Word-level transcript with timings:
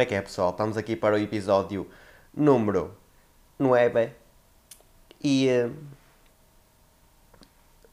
Como 0.00 0.04
é 0.04 0.08
que 0.08 0.14
é, 0.14 0.22
pessoal? 0.22 0.48
Estamos 0.48 0.78
aqui 0.78 0.96
para 0.96 1.16
o 1.16 1.18
episódio 1.18 1.86
número 2.32 2.96
9 3.58 4.10
e 5.22 5.46
uh, 5.46 5.76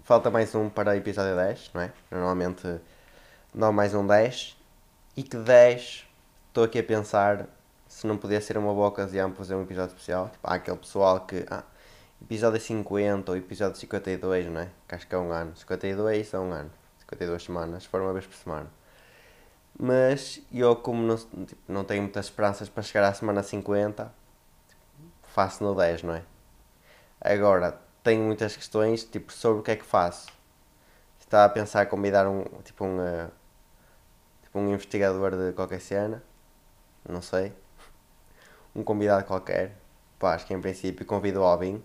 falta 0.05 0.31
mais 0.31 0.55
um 0.55 0.69
para 0.69 0.91
o 0.91 0.93
episódio 0.93 1.35
10, 1.35 1.71
não 1.73 1.81
é? 1.81 1.91
Normalmente 2.09 2.79
dá 3.53 3.73
mais 3.73 3.93
um 3.93 4.07
10 4.07 4.55
e 5.17 5.23
que 5.23 5.35
10 5.35 6.07
estou 6.47 6.63
aqui 6.63 6.79
a 6.79 6.83
pensar 6.83 7.45
se 7.89 8.07
não 8.07 8.15
podia 8.15 8.39
ser 8.39 8.57
uma 8.57 8.73
boa 8.73 8.87
ocasião 8.87 9.29
para 9.29 9.39
fazer 9.39 9.55
um 9.55 9.63
episódio 9.63 9.89
especial. 9.89 10.29
Tipo, 10.29 10.47
há 10.47 10.53
aquele 10.53 10.77
pessoal 10.77 11.19
que. 11.25 11.45
Ah, 11.49 11.65
episódio 12.21 12.61
50 12.61 13.29
ou 13.29 13.37
episódio 13.37 13.75
52, 13.75 14.45
não 14.45 14.61
é? 14.61 14.69
Que 14.87 14.95
acho 14.95 15.05
que 15.05 15.13
é 15.13 15.17
um 15.17 15.33
ano. 15.33 15.57
52 15.57 16.33
é 16.33 16.39
um 16.39 16.53
ano. 16.53 16.71
52 16.99 17.43
semanas, 17.43 17.83
se 17.83 17.89
for 17.89 18.01
uma 18.01 18.13
vez 18.13 18.25
por 18.25 18.35
semana. 18.35 18.71
Mas 19.79 20.41
eu, 20.51 20.75
como 20.75 21.03
não, 21.03 21.17
tipo, 21.17 21.61
não 21.71 21.83
tenho 21.83 22.01
muitas 22.01 22.25
esperanças 22.25 22.67
para 22.67 22.81
chegar 22.83 23.07
à 23.07 23.13
semana 23.13 23.43
50, 23.43 24.11
faço 25.23 25.63
no 25.63 25.75
10, 25.75 26.03
não 26.03 26.15
é? 26.15 26.23
Agora, 27.21 27.79
tenho 28.03 28.23
muitas 28.23 28.55
questões 28.55 29.03
tipo, 29.03 29.31
sobre 29.31 29.59
o 29.59 29.63
que 29.63 29.71
é 29.71 29.75
que 29.75 29.85
faço. 29.85 30.27
Estava 31.19 31.45
a 31.45 31.49
pensar 31.49 31.83
em 31.85 31.89
convidar 31.89 32.27
um, 32.27 32.43
tipo, 32.63 32.85
um, 32.85 32.99
uh, 32.99 33.29
tipo, 34.43 34.59
um 34.59 34.69
investigador 34.73 35.31
de 35.35 35.53
qualquer 35.53 35.81
cena, 35.81 36.23
não 37.07 37.21
sei, 37.21 37.53
um 38.73 38.81
convidado 38.83 39.25
qualquer. 39.25 39.75
Pá, 40.17 40.35
acho 40.35 40.45
que 40.47 40.53
em 40.53 40.61
princípio 40.61 41.05
convido 41.05 41.41
o 41.41 41.43
Albin. 41.43 41.83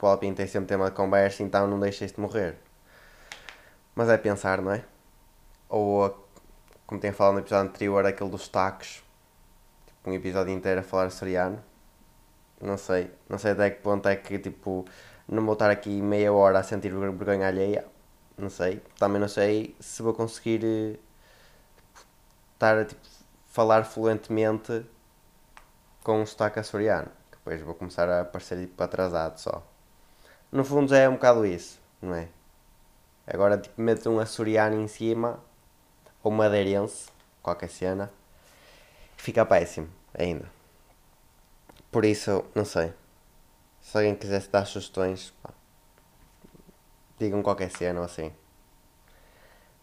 O 0.00 0.06
Albin 0.06 0.32
tem 0.32 0.46
sempre 0.46 0.68
tema 0.68 0.90
de 0.90 0.96
conversa, 0.96 1.42
então 1.42 1.66
não 1.66 1.80
deixes 1.80 2.12
de 2.12 2.20
morrer. 2.20 2.56
Mas 3.94 4.08
é 4.08 4.16
pensar, 4.16 4.62
não 4.62 4.72
é? 4.72 4.84
Ou, 5.68 6.27
como 6.88 6.98
tenho 6.98 7.12
falado 7.12 7.34
no 7.34 7.40
episódio 7.40 7.68
anterior, 7.68 8.06
aquele 8.06 8.30
dos 8.30 8.48
tacos. 8.48 9.04
Tipo, 9.86 10.10
um 10.10 10.14
episódio 10.14 10.54
inteiro 10.54 10.80
a 10.80 10.82
falar 10.82 11.04
açoriano. 11.04 11.62
Não 12.58 12.78
sei. 12.78 13.12
Não 13.28 13.36
sei 13.36 13.52
até 13.52 13.68
que 13.68 13.82
ponto 13.82 14.08
é 14.08 14.16
que, 14.16 14.38
tipo, 14.38 14.86
não 15.28 15.44
vou 15.44 15.52
estar 15.52 15.70
aqui 15.70 16.00
meia 16.00 16.32
hora 16.32 16.60
a 16.60 16.62
sentir 16.62 16.88
vergonha 16.88 17.46
alheia. 17.46 17.86
Não 18.38 18.48
sei. 18.48 18.82
Também 18.98 19.20
não 19.20 19.28
sei 19.28 19.76
se 19.78 20.02
vou 20.02 20.14
conseguir 20.14 20.60
tipo, 21.76 22.06
estar 22.54 22.78
a 22.78 22.84
tipo, 22.86 23.06
falar 23.48 23.84
fluentemente 23.84 24.86
com 26.02 26.22
um 26.22 26.26
sotaque 26.26 26.58
açoriano. 26.58 27.10
Depois 27.30 27.60
vou 27.60 27.74
começar 27.74 28.08
a 28.08 28.24
parecer 28.24 28.60
tipo, 28.60 28.82
atrasado 28.82 29.36
só. 29.38 29.62
No 30.50 30.64
fundo 30.64 30.94
é 30.94 31.06
um 31.06 31.14
bocado 31.14 31.44
isso, 31.44 31.78
não 32.00 32.14
é? 32.14 32.28
Agora 33.26 33.58
tipo, 33.58 33.78
meto 33.78 34.08
um 34.08 34.18
açoriano 34.18 34.80
em 34.80 34.88
cima, 34.88 35.38
ou 36.28 36.30
madeirense, 36.30 37.08
qualquer 37.42 37.70
cena, 37.70 38.12
fica 39.16 39.46
péssimo 39.46 39.88
ainda. 40.12 40.44
Por 41.90 42.04
isso, 42.04 42.44
não 42.54 42.66
sei. 42.66 42.92
Se 43.80 43.96
alguém 43.96 44.14
quisesse 44.14 44.50
dar 44.50 44.66
sugestões, 44.66 45.32
pá, 45.42 45.50
digam 47.18 47.42
qualquer 47.42 47.70
cena 47.70 48.00
ou 48.00 48.04
assim. 48.04 48.30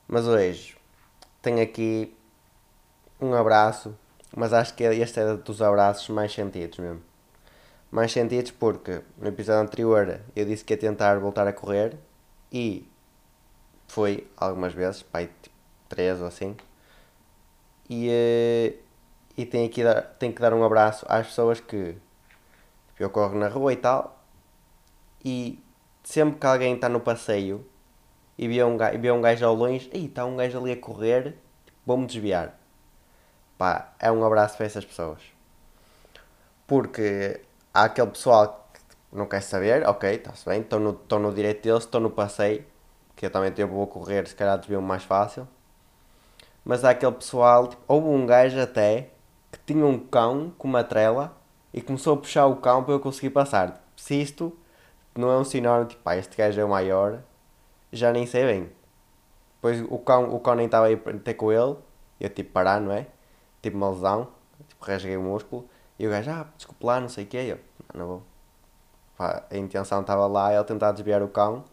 Mas 0.07 0.27
hoje 0.27 0.77
tenho 1.41 1.63
aqui 1.63 2.15
um 3.19 3.33
abraço, 3.33 3.97
mas 4.35 4.53
acho 4.53 4.75
que 4.75 4.83
este 4.83 5.19
é 5.19 5.35
dos 5.35 5.63
abraços 5.63 6.09
mais 6.09 6.31
sentidos 6.31 6.77
mesmo. 6.77 7.01
Mais 7.89 8.11
sentidos 8.11 8.51
porque 8.51 9.01
no 9.17 9.27
episódio 9.27 9.63
anterior 9.63 10.21
eu 10.35 10.45
disse 10.45 10.63
que 10.63 10.73
ia 10.73 10.77
tentar 10.77 11.17
voltar 11.19 11.47
a 11.47 11.53
correr 11.53 11.97
e 12.51 12.87
foi 13.87 14.27
algumas 14.37 14.73
vezes, 14.73 15.01
pai, 15.01 15.29
tipo, 15.41 15.54
três 15.89 16.19
ou 16.19 16.27
assim. 16.27 16.55
E, 17.89 18.09
eh, 18.09 18.73
e 19.37 19.45
tenho, 19.45 19.67
aqui 19.67 19.83
dar, 19.83 20.01
tenho 20.01 20.33
que 20.33 20.41
dar 20.41 20.53
um 20.53 20.63
abraço 20.63 21.05
às 21.09 21.27
pessoas 21.27 21.59
que 21.59 21.97
eu 22.99 23.09
corro 23.09 23.37
na 23.37 23.47
rua 23.47 23.73
e 23.73 23.77
tal. 23.77 24.23
E 25.23 25.63
sempre 26.03 26.39
que 26.39 26.45
alguém 26.45 26.75
está 26.75 26.87
no 26.87 26.99
passeio 26.99 27.65
e 28.37 28.47
vê 28.47 28.63
um, 28.63 28.77
gajo, 28.77 28.99
vê 28.99 29.11
um 29.11 29.21
gajo 29.21 29.45
ao 29.45 29.55
longe, 29.55 29.89
e 29.93 30.05
está 30.05 30.25
um 30.25 30.35
gajo 30.35 30.59
ali 30.59 30.73
a 30.73 30.77
correr, 30.77 31.35
vou-me 31.85 32.05
desviar. 32.05 32.57
Pá, 33.57 33.93
é 33.99 34.11
um 34.11 34.25
abraço 34.25 34.57
para 34.57 34.65
essas 34.65 34.83
pessoas. 34.83 35.21
Porque 36.67 37.41
há 37.73 37.85
aquele 37.85 38.11
pessoal 38.11 38.69
que 38.73 39.15
não 39.15 39.25
quer 39.25 39.41
saber, 39.41 39.87
ok, 39.87 40.15
está-se 40.15 40.45
bem, 40.45 40.61
estou 40.61 40.79
no, 40.79 41.19
no 41.19 41.33
direito 41.33 41.63
deles, 41.63 41.83
estou 41.83 42.01
no 42.01 42.09
passeio, 42.09 42.65
que 43.15 43.25
eu 43.25 43.29
também 43.31 43.53
eu 43.57 43.67
vou 43.67 43.87
correr, 43.87 44.27
se 44.27 44.35
calhar 44.35 44.57
desvio 44.57 44.81
mais 44.81 45.03
fácil. 45.03 45.47
Mas 46.65 46.83
há 46.83 46.89
aquele 46.89 47.11
pessoal, 47.11 47.67
tipo, 47.67 47.81
houve 47.87 48.07
um 48.07 48.25
gajo 48.25 48.59
até 48.59 49.11
que 49.51 49.59
tinha 49.65 49.85
um 49.85 49.99
cão 49.99 50.51
com 50.57 50.67
uma 50.67 50.83
trela 50.83 51.37
e 51.71 51.81
começou 51.81 52.15
a 52.15 52.17
puxar 52.17 52.47
o 52.47 52.55
cão 52.55 52.83
para 52.83 52.93
eu 52.93 52.99
conseguir 52.99 53.29
passar. 53.29 53.85
Se 53.95 54.19
isto 54.19 54.57
não 55.15 55.31
é 55.31 55.37
um 55.37 55.43
sinal 55.43 55.85
tipo, 55.85 56.01
pá, 56.01 56.15
este 56.17 56.35
gajo 56.35 56.59
é 56.59 56.65
o 56.65 56.69
maior, 56.69 57.21
já 57.91 58.11
nem 58.11 58.25
sei 58.25 58.45
bem. 58.45 58.71
Depois 59.55 59.81
o 59.89 59.97
cão, 59.99 60.33
o 60.35 60.39
cão 60.39 60.55
nem 60.55 60.65
estava 60.65 60.87
aí 60.87 60.97
ter 60.97 61.35
com 61.35 61.51
ele, 61.51 61.75
eu 62.19 62.29
tipo 62.29 62.51
parar, 62.51 62.81
não 62.81 62.91
é? 62.91 63.07
Tipo 63.61 63.77
uma 63.77 63.89
lesão, 63.91 64.27
tipo 64.67 64.85
rasguei 64.85 65.17
o 65.17 65.21
músculo, 65.21 65.69
e 65.99 66.07
o 66.07 66.09
gajo, 66.09 66.31
ah, 66.31 66.47
desculpe 66.57 66.85
lá, 66.85 66.99
não 66.99 67.09
sei 67.09 67.25
o 67.25 67.27
que, 67.27 67.37
eu, 67.37 67.59
não 67.93 68.07
vou. 68.07 68.23
Pá, 69.17 69.43
a 69.49 69.57
intenção 69.57 70.01
estava 70.01 70.27
lá, 70.27 70.53
ele 70.53 70.63
tentar 70.65 70.91
desviar 70.91 71.21
o 71.23 71.27
cão, 71.27 71.63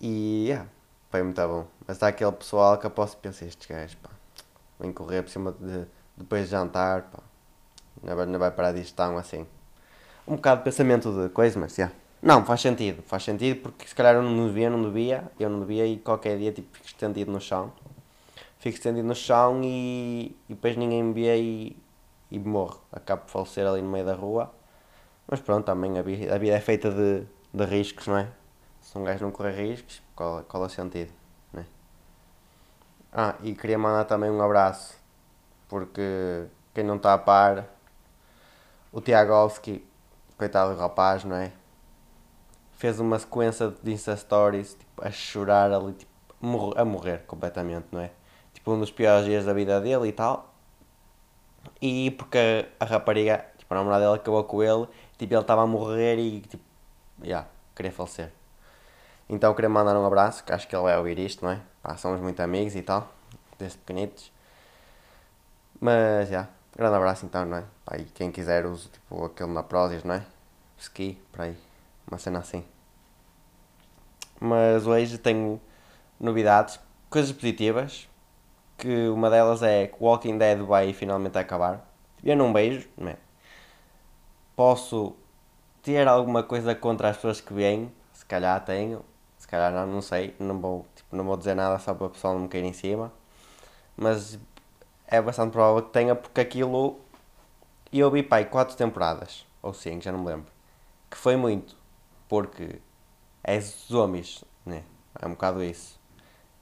e 0.00 0.46
yeah, 0.48 0.68
foi 1.10 1.22
muito 1.22 1.40
bom. 1.48 1.66
Mas 1.88 1.96
está 1.96 2.08
aquele 2.08 2.32
pessoal 2.32 2.76
que 2.76 2.84
eu 2.84 2.90
posso 2.90 3.16
pensar, 3.16 3.46
estes 3.46 3.66
gajos, 3.66 3.94
pá, 3.94 4.10
vem 4.78 4.92
correr 4.92 5.22
por 5.22 5.30
cima 5.30 5.52
de, 5.52 5.86
depois 6.14 6.44
de 6.44 6.50
jantar, 6.50 7.04
pá, 7.04 7.20
não 8.02 8.14
vai, 8.14 8.26
não 8.26 8.38
vai 8.38 8.50
parar 8.50 8.72
disto 8.72 8.94
tão 8.94 9.16
assim. 9.16 9.46
Um 10.26 10.36
bocado 10.36 10.58
de 10.58 10.64
pensamento 10.64 11.10
de 11.10 11.30
coisa, 11.30 11.58
mas 11.58 11.78
yeah. 11.78 11.94
Não, 12.20 12.44
faz 12.44 12.60
sentido, 12.60 13.02
faz 13.04 13.24
sentido 13.24 13.62
porque 13.62 13.88
se 13.88 13.94
calhar 13.94 14.14
eu 14.14 14.22
não 14.22 14.48
devia, 14.48 14.68
não 14.68 14.82
devia, 14.82 15.32
eu 15.40 15.48
não 15.48 15.60
devia 15.60 15.86
e 15.86 15.96
qualquer 15.96 16.36
dia 16.36 16.52
tipo 16.52 16.68
fico 16.74 16.86
estendido 16.86 17.32
no 17.32 17.40
chão. 17.40 17.72
Fico 18.58 18.76
estendido 18.76 19.08
no 19.08 19.14
chão 19.14 19.62
e, 19.64 20.36
e 20.46 20.54
depois 20.54 20.76
ninguém 20.76 21.02
me 21.02 21.14
vê 21.14 21.40
e, 21.40 21.82
e 22.30 22.38
morro. 22.38 22.82
Acabo 22.92 23.24
de 23.24 23.30
falecer 23.30 23.66
ali 23.66 23.80
no 23.80 23.88
meio 23.88 24.04
da 24.04 24.14
rua. 24.14 24.52
Mas 25.26 25.40
pronto, 25.40 25.64
também 25.64 25.98
a 25.98 26.02
vida, 26.02 26.34
a 26.34 26.36
vida 26.36 26.54
é 26.54 26.60
feita 26.60 26.90
de, 26.90 27.22
de 27.54 27.64
riscos, 27.64 28.06
não 28.08 28.18
é? 28.18 28.28
Se 28.82 28.98
um 28.98 29.04
gajo 29.04 29.24
não 29.24 29.30
correr 29.30 29.52
riscos, 29.52 30.02
qual, 30.14 30.42
qual 30.42 30.64
é 30.64 30.66
o 30.66 30.68
sentido? 30.68 31.12
Ah, 33.12 33.34
e 33.42 33.54
queria 33.54 33.78
mandar 33.78 34.04
também 34.04 34.30
um 34.30 34.40
abraço, 34.42 34.94
porque 35.66 36.46
quem 36.74 36.84
não 36.84 36.96
está 36.96 37.14
a 37.14 37.18
par, 37.18 37.64
o 38.92 39.00
Tiagovski, 39.00 39.84
coitado 40.36 40.74
do 40.74 40.80
rapaz, 40.80 41.24
não 41.24 41.36
é? 41.36 41.52
Fez 42.72 43.00
uma 43.00 43.18
sequência 43.18 43.74
de 43.82 43.92
Insta 43.92 44.14
Stories 44.16 44.74
tipo, 44.74 45.04
a 45.06 45.10
chorar 45.10 45.72
ali, 45.72 45.94
tipo, 45.94 46.12
a 46.76 46.84
morrer 46.84 47.24
completamente, 47.26 47.86
não 47.90 48.00
é? 48.00 48.10
Tipo, 48.52 48.72
um 48.72 48.80
dos 48.80 48.90
piores 48.90 49.24
dias 49.24 49.46
da 49.46 49.52
vida 49.54 49.80
dele 49.80 50.08
e 50.08 50.12
tal. 50.12 50.54
E 51.80 52.10
porque 52.12 52.68
a 52.78 52.84
rapariga, 52.84 53.44
tipo, 53.56 53.72
a 53.74 53.76
namorada 53.78 54.04
dele 54.04 54.16
acabou 54.16 54.44
com 54.44 54.62
ele, 54.62 54.86
tipo, 55.16 55.32
ele 55.32 55.40
estava 55.40 55.62
a 55.62 55.66
morrer 55.66 56.18
e, 56.18 56.40
tipo, 56.42 56.62
já, 57.20 57.26
yeah, 57.26 57.48
queria 57.74 57.92
falecer. 57.92 58.32
Então 59.28 59.54
queria 59.54 59.68
mandar 59.68 59.96
um 59.96 60.06
abraço, 60.06 60.44
que 60.44 60.52
acho 60.52 60.68
que 60.68 60.76
ele 60.76 60.82
vai 60.82 60.96
ouvir 60.98 61.18
isto, 61.18 61.44
não 61.44 61.52
é? 61.52 61.60
Pá, 61.82 61.96
somos 61.96 62.20
muito 62.20 62.40
amigos 62.40 62.74
e 62.74 62.82
tal, 62.82 63.12
desde 63.58 63.78
pequenitos. 63.78 64.32
Mas, 65.80 66.28
já, 66.28 66.34
yeah, 66.34 66.50
grande 66.76 66.96
abraço 66.96 67.26
então, 67.26 67.44
não 67.44 67.58
é? 67.58 67.64
Pá, 67.84 67.96
e 67.96 68.04
quem 68.04 68.30
quiser 68.30 68.66
uso, 68.66 68.88
tipo, 68.88 69.24
aquele 69.24 69.52
na 69.52 69.62
Prozis, 69.62 70.04
não 70.04 70.14
é? 70.14 70.24
Ski, 70.78 71.20
por 71.32 71.42
aí, 71.42 71.56
uma 72.06 72.18
cena 72.18 72.38
assim. 72.40 72.64
Mas 74.40 74.86
hoje 74.86 75.18
tenho 75.18 75.60
novidades, 76.20 76.78
coisas 77.10 77.32
positivas, 77.32 78.08
que 78.76 79.08
uma 79.08 79.28
delas 79.28 79.62
é 79.62 79.88
que 79.88 79.96
Walking 80.00 80.38
Dead 80.38 80.60
vai 80.60 80.92
finalmente 80.92 81.36
acabar. 81.36 81.84
Eu 82.22 82.36
não 82.36 82.52
beijo, 82.52 82.88
não 82.96 83.08
é? 83.08 83.16
Posso 84.54 85.16
ter 85.82 86.06
alguma 86.06 86.42
coisa 86.42 86.74
contra 86.74 87.08
as 87.10 87.16
pessoas 87.16 87.40
que 87.40 87.52
vêm, 87.52 87.92
se 88.12 88.24
calhar 88.24 88.64
tenho, 88.64 89.04
se 89.36 89.48
calhar 89.48 89.72
não, 89.72 89.86
não 89.86 90.02
sei, 90.02 90.34
não 90.38 90.60
vou, 90.60 90.86
não 91.10 91.24
vou 91.24 91.36
dizer 91.36 91.54
nada 91.54 91.78
só 91.78 91.94
para 91.94 92.06
o 92.06 92.10
pessoal 92.10 92.34
não 92.34 92.42
me 92.42 92.48
cair 92.48 92.64
em 92.64 92.72
cima, 92.72 93.12
mas 93.96 94.38
é 95.06 95.20
bastante 95.20 95.52
provável 95.52 95.82
que 95.82 95.90
tenha, 95.92 96.14
porque 96.14 96.40
aquilo 96.40 97.00
eu 97.92 98.10
vi 98.10 98.22
pai 98.22 98.44
quatro 98.44 98.76
temporadas, 98.76 99.46
ou 99.62 99.72
cinco, 99.72 100.02
já 100.02 100.12
não 100.12 100.20
me 100.20 100.26
lembro, 100.26 100.52
que 101.10 101.16
foi 101.16 101.36
muito, 101.36 101.76
porque 102.28 102.80
é 103.42 103.60
zombies, 103.60 104.44
né? 104.64 104.84
É 105.20 105.26
um 105.26 105.30
bocado 105.30 105.62
isso. 105.62 105.98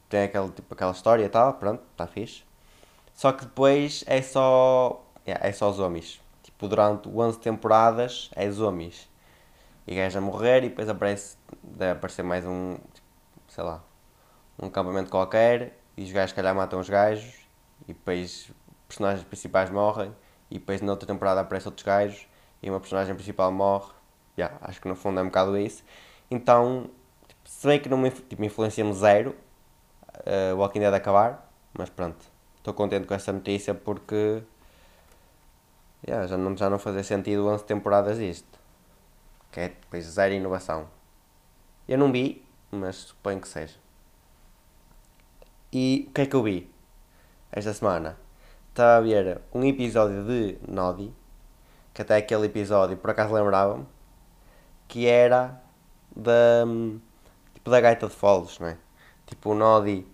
Tem 0.09 0.23
aquele, 0.25 0.51
tipo, 0.51 0.73
aquela 0.73 0.93
história 0.93 1.25
e 1.25 1.29
tal, 1.29 1.55
pronto, 1.55 1.83
está 1.93 2.07
fixe. 2.07 2.45
Só 3.15 3.33
que 3.33 3.45
depois 3.45 4.05
é 4.07 4.23
só. 4.23 5.03
Yeah, 5.27 5.47
é 5.47 5.53
só 5.53 5.73
zombies. 5.73 6.21
Tipo, 6.43 6.69
durante 6.69 7.09
11 7.09 7.39
temporadas 7.41 8.31
é 8.37 8.49
zombies 8.51 9.09
e 9.87 9.95
gajo 9.95 10.19
a 10.19 10.21
morrer 10.21 10.65
e 10.65 10.69
depois 10.69 10.89
aparece, 10.89 11.37
deve 11.63 11.93
aparecer 11.93 12.23
mais 12.23 12.45
um, 12.45 12.77
tipo, 12.95 13.07
sei 13.49 13.65
lá, 13.65 13.83
um 14.59 14.67
acampamento 14.67 15.11
qualquer 15.11 15.79
e 15.97 16.03
os 16.03 16.13
gajos 16.13 16.33
calhar 16.33 16.55
matam 16.55 16.81
os 16.81 16.89
gajos 16.89 17.35
e 17.83 17.93
depois 17.93 18.51
personagens 18.89 19.25
principais 19.25 19.71
morrem 19.71 20.15
e 20.51 20.59
depois 20.59 20.81
na 20.81 20.93
outra 20.93 21.07
temporada 21.07 21.41
aparece 21.41 21.69
outros 21.69 21.85
gajos 21.85 22.27
e 22.63 22.71
uma 22.71 22.81
personagem 22.81 23.15
principal 23.15 23.51
morre. 23.53 23.93
Yeah, 24.39 24.57
acho 24.61 24.81
que 24.81 24.89
no 24.89 24.95
fundo 24.95 25.19
é 25.21 25.23
um 25.23 25.27
bocado 25.27 25.57
isso. 25.57 25.83
Então, 26.31 26.91
tipo, 27.27 27.41
se 27.45 27.67
bem 27.67 27.81
que 27.81 27.89
não 27.89 27.99
me, 27.99 28.11
tipo, 28.11 28.41
me 28.41 28.47
influencia-me 28.49 28.93
zero 28.93 29.35
uh, 30.27 30.55
o 30.55 30.59
Walking 30.59 30.81
Dead 30.81 30.95
acabar, 30.95 31.51
mas 31.73 31.89
pronto, 31.91 32.25
estou 32.57 32.75
contente 32.75 33.07
com 33.07 33.15
essa 33.15 33.33
notícia 33.33 33.75
porque 33.75 34.43
yeah, 36.07 36.27
já, 36.27 36.37
não, 36.37 36.57
já 36.57 36.69
não 36.69 36.79
fazia 36.79 37.03
sentido 37.03 37.47
11 37.49 37.65
temporadas 37.65 38.19
isto. 38.19 38.59
Que 39.51 39.61
é 39.61 39.69
depois 39.69 40.05
zero 40.05 40.35
inovação. 40.35 40.89
Eu 41.89 41.99
não 41.99 42.11
vi, 42.13 42.45
mas 42.71 42.97
suponho 42.97 43.41
que 43.41 43.49
seja. 43.49 43.86
E 45.73 46.07
o 46.09 46.13
que 46.13 46.21
é 46.21 46.27
que 46.27 46.37
eu 46.37 46.43
vi 46.45 46.71
esta 47.51 47.75
semana? 47.75 48.17
Estava 48.69 48.99
a 48.99 49.01
ver 49.01 49.41
um 49.53 49.65
episódio 49.65 50.25
de 50.25 50.59
Nodi, 50.69 51.13
que 51.93 52.03
até 52.03 52.17
aquele 52.17 52.47
episódio 52.47 52.97
por 52.97 53.11
acaso 53.11 53.35
lembrava-me, 53.35 53.85
que 54.87 55.09
era 55.09 55.61
da, 56.15 56.65
tipo, 57.53 57.69
da 57.69 57.81
gaita 57.81 58.07
de 58.07 58.15
foles, 58.15 58.61
não 58.61 58.69
é? 58.69 58.79
Tipo, 59.27 59.51
o 59.51 59.55
Nodi 59.57 60.07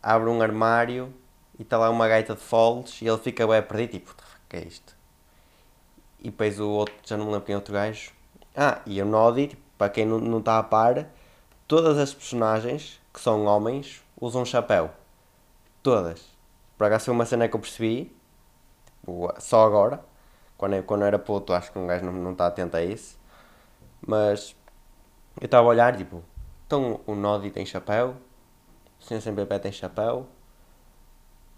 abre 0.00 0.30
um 0.30 0.40
armário 0.40 1.12
e 1.58 1.62
está 1.62 1.76
lá 1.76 1.90
uma 1.90 2.06
gaita 2.06 2.36
de 2.36 2.40
foles 2.40 3.02
e 3.02 3.08
ele 3.08 3.18
fica 3.18 3.44
bem 3.48 3.62
perdido, 3.62 3.90
tipo, 3.90 4.12
o 4.12 4.48
que 4.48 4.56
é 4.58 4.64
isto? 4.64 4.96
E 6.20 6.30
depois 6.30 6.60
o 6.60 6.68
outro, 6.70 6.94
já 7.04 7.16
não 7.16 7.26
me 7.26 7.32
lembro 7.32 7.46
quem 7.46 7.54
é 7.54 7.56
outro 7.56 7.74
gajo. 7.74 8.12
Ah, 8.54 8.80
e 8.86 9.02
o 9.02 9.04
Nodi, 9.04 9.48
tipo, 9.48 9.62
para 9.76 9.90
quem 9.90 10.06
não 10.06 10.38
está 10.38 10.56
a 10.60 10.62
par, 10.62 11.08
todas 11.66 11.98
as 11.98 12.14
personagens 12.14 13.00
que 13.12 13.20
são 13.20 13.44
homens 13.46 14.03
usam 14.20 14.42
um 14.42 14.44
chapéu. 14.44 14.90
Todas. 15.82 16.34
Por 16.76 16.86
acaso 16.86 17.06
foi 17.06 17.14
uma 17.14 17.26
cena 17.26 17.48
que 17.48 17.54
eu 17.54 17.60
percebi, 17.60 18.14
tipo, 19.00 19.32
só 19.38 19.64
agora. 19.64 20.04
Quando 20.56 20.74
eu, 20.74 20.82
quando 20.82 21.02
eu 21.02 21.06
era 21.06 21.18
puto, 21.18 21.52
acho 21.52 21.72
que 21.72 21.78
um 21.78 21.86
gajo 21.86 22.04
não, 22.04 22.32
está 22.32 22.46
atento 22.46 22.76
a 22.76 22.82
isso. 22.82 23.18
Mas 24.06 24.56
eu 25.40 25.46
estava 25.46 25.66
a 25.66 25.68
olhar, 25.68 25.96
tipo, 25.96 26.22
então 26.66 27.00
o 27.06 27.14
Nodi 27.14 27.50
tem 27.50 27.66
chapéu, 27.66 28.16
o 29.00 29.04
Senhor 29.04 29.20
Sem 29.20 29.34
Bebê 29.34 29.58
tem 29.58 29.72
chapéu, 29.72 30.26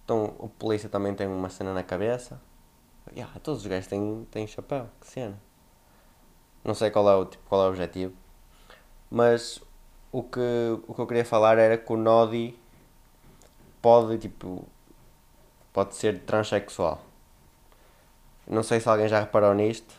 então 0.05 0.35
o 0.38 0.49
polícia 0.49 0.88
também 0.88 1.14
tem 1.14 1.26
uma 1.26 1.49
cena 1.49 1.75
na 1.75 1.82
cabeça. 1.82 2.41
Yeah, 3.12 3.38
todos 3.41 3.62
os 3.62 3.67
gajos 3.67 3.87
têm, 3.87 4.26
têm 4.31 4.47
chapéu, 4.47 4.88
que 5.00 5.06
cena. 5.06 5.41
Não 6.64 6.75
sei 6.75 6.91
qual 6.91 7.08
é 7.08 7.14
o, 7.14 7.25
tipo, 7.25 7.44
qual 7.49 7.62
é 7.62 7.67
o 7.67 7.69
objetivo. 7.69 8.14
Mas 9.08 9.61
o 10.12 10.23
que, 10.23 10.41
o 10.87 10.94
que 10.94 11.00
eu 11.00 11.06
queria 11.06 11.25
falar 11.25 11.58
era 11.58 11.76
que 11.76 11.93
o 11.93 11.97
Nodi 11.97 12.58
pode, 13.82 14.19
tipo, 14.19 14.67
pode 15.73 15.94
ser 15.94 16.20
transexual. 16.20 17.00
Não 18.47 18.62
sei 18.62 18.81
se 18.81 18.88
alguém 18.88 19.08
já 19.08 19.20
reparou 19.20 19.53
nisto, 19.55 19.94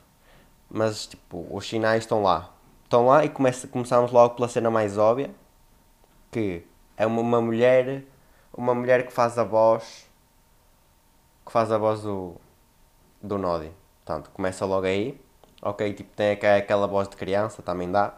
mas, 0.69 1.07
tipo, 1.07 1.45
os 1.51 1.67
sinais 1.67 2.03
estão 2.03 2.23
lá. 2.23 2.53
Estão 2.83 3.05
lá 3.05 3.25
e 3.25 3.29
começa, 3.29 3.67
começamos 3.67 4.11
logo 4.11 4.35
pela 4.35 4.47
cena 4.47 4.71
mais 4.71 4.97
óbvia, 4.97 5.29
que 6.31 6.65
é 6.95 7.05
uma, 7.05 7.21
uma 7.21 7.41
mulher, 7.41 8.03
uma 8.53 8.73
mulher 8.73 9.05
que 9.05 9.11
faz 9.13 9.37
a 9.37 9.43
voz, 9.43 10.09
que 11.45 11.51
faz 11.51 11.71
a 11.71 11.77
voz 11.77 12.01
do, 12.01 12.35
do 13.21 13.37
Nodi. 13.37 13.71
Portanto, 14.05 14.29
começa 14.31 14.65
logo 14.65 14.85
aí. 14.85 15.19
Ok, 15.61 15.93
tipo, 15.93 16.15
tem 16.15 16.31
aquela 16.31 16.87
voz 16.87 17.09
de 17.09 17.17
criança, 17.17 17.61
também 17.61 17.91
dá. 17.91 18.13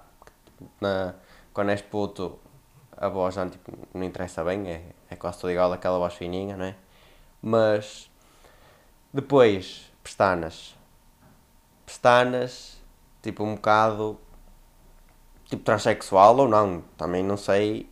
Na, 0.79 1.15
quando 1.53 1.69
és 1.69 1.81
puto, 1.81 2.39
a 2.95 3.07
voz 3.09 3.35
já 3.35 3.49
tipo, 3.49 3.71
não 3.93 4.03
interessa 4.03 4.43
bem, 4.43 4.69
é, 4.69 4.83
é 5.09 5.15
quase 5.15 5.39
tudo 5.39 5.51
igual 5.51 5.71
àquela 5.71 5.97
voz 5.97 6.13
fininha, 6.13 6.55
não 6.57 6.65
é? 6.65 6.75
Mas 7.41 8.09
depois, 9.13 9.91
pestanas. 10.03 10.75
Pestanas, 11.85 12.77
tipo 13.21 13.43
um 13.43 13.55
bocado 13.55 14.19
tipo 15.45 15.63
transexual 15.63 16.37
ou 16.37 16.47
não, 16.47 16.83
também 16.95 17.23
não 17.23 17.35
sei, 17.35 17.89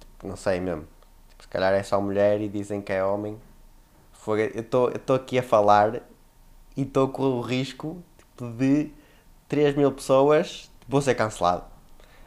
tipo, 0.00 0.26
não 0.26 0.36
sei 0.36 0.58
mesmo. 0.60 0.86
Tipo, 1.28 1.42
se 1.42 1.48
calhar 1.48 1.72
é 1.74 1.82
só 1.82 2.00
mulher 2.00 2.40
e 2.40 2.48
dizem 2.48 2.80
que 2.80 2.92
é 2.92 3.04
homem. 3.04 3.38
Eu 4.26 4.62
estou 4.62 5.16
aqui 5.16 5.38
a 5.38 5.42
falar 5.42 6.00
e 6.74 6.82
estou 6.82 7.08
com 7.08 7.24
o 7.24 7.40
risco 7.42 8.02
tipo, 8.16 8.48
de 8.52 8.90
3 9.48 9.76
mil 9.76 9.92
pessoas, 9.92 10.70
vou 10.88 11.02
ser 11.02 11.14
cancelado. 11.14 11.73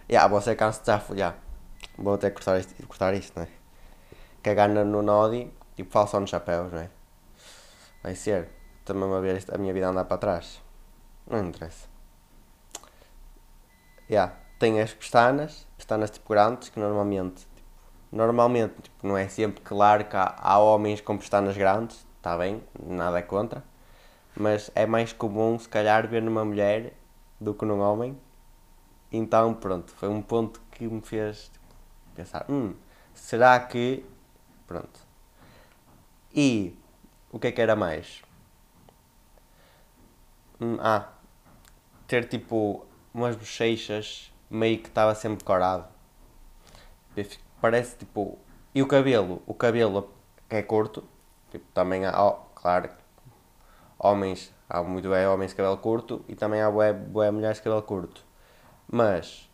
Yeah, 0.10 0.26
você 0.30 0.56
cansa 0.56 0.82
já, 0.86 1.04
yeah. 1.14 1.38
Vou 1.98 2.18
ter 2.18 2.30
que 2.30 2.36
cortar 2.36 2.60
isto, 2.60 2.88
cortar 2.88 3.14
isto, 3.14 3.36
não 3.36 3.44
é? 3.44 3.50
Cagar 4.42 4.70
no, 4.70 4.86
no 4.86 5.02
Nodi, 5.02 5.52
tipo, 5.76 5.92
falo 5.92 6.08
só 6.08 6.18
nos 6.18 6.30
chapéus, 6.30 6.72
não 6.72 6.80
é? 6.80 6.90
Vai 8.02 8.16
ser. 8.16 8.50
Também 8.86 9.14
a 9.14 9.20
ver 9.20 9.44
a 9.52 9.58
minha 9.58 9.74
vida 9.74 9.90
andar 9.90 10.06
para 10.06 10.18
trás. 10.18 10.62
Não 11.30 11.46
interessa. 11.46 11.90
Yeah. 14.10 14.34
Tem 14.58 14.80
as 14.80 14.94
pestanas, 14.94 15.68
pestanas 15.78 16.10
tipo 16.10 16.30
grandes, 16.30 16.70
que 16.70 16.80
normalmente, 16.80 17.42
tipo, 17.42 17.68
normalmente, 18.10 18.76
tipo, 18.82 19.06
não 19.06 19.18
é 19.18 19.28
sempre 19.28 19.62
claro 19.62 20.06
que 20.06 20.16
há, 20.16 20.36
há 20.40 20.58
homens 20.58 21.02
com 21.02 21.18
pestanas 21.18 21.58
grandes, 21.58 22.08
está 22.16 22.38
bem, 22.38 22.64
nada 22.82 23.22
contra, 23.22 23.62
mas 24.36 24.72
é 24.74 24.86
mais 24.86 25.12
comum, 25.12 25.60
se 25.60 25.68
calhar, 25.68 26.08
ver 26.08 26.22
numa 26.22 26.46
mulher 26.46 26.94
do 27.40 27.54
que 27.54 27.66
num 27.66 27.82
homem 27.82 28.18
então, 29.12 29.54
pronto, 29.54 29.92
foi 29.94 30.10
um 30.10 30.22
ponto 30.22 30.62
que 30.72 30.86
me 30.88 31.02
fez 31.02 31.50
tipo, 31.50 31.66
pensar: 32.16 32.46
hum, 32.50 32.74
será 33.14 33.60
que. 33.60 34.06
Pronto. 34.66 35.00
E 36.34 36.76
o 37.32 37.40
que 37.40 37.48
é 37.48 37.52
que 37.52 37.62
era 37.62 37.76
mais? 37.76 38.22
Hum, 40.60 40.78
ah, 40.82 41.10
ter 42.08 42.28
tipo 42.28 42.86
umas 43.14 43.36
bochechas 43.36 44.34
meio 44.50 44.80
que 44.80 44.90
estava 44.90 45.16
sempre 45.16 45.44
corado. 45.44 45.88
Parece 47.62 47.98
tipo. 47.98 48.38
E 48.76 48.82
o 48.82 48.88
cabelo? 48.88 49.42
O 49.48 49.54
cabelo 49.54 50.12
é 50.50 50.62
curto. 50.62 51.04
Tipo, 51.50 51.66
também 51.74 52.06
há, 52.06 52.24
oh, 52.24 52.34
claro, 52.54 52.90
homens, 53.98 54.54
há 54.70 54.84
muito 54.84 55.10
bem 55.10 55.26
homens 55.26 55.52
de 55.52 55.58
cabelo 55.58 55.78
curto 55.78 56.26
e 56.28 56.36
também 56.36 56.62
há 56.62 56.70
bué 56.70 57.32
mulheres 57.32 57.58
de 57.58 57.64
cabelo 57.64 57.82
curto 57.84 58.27
mas 58.90 59.50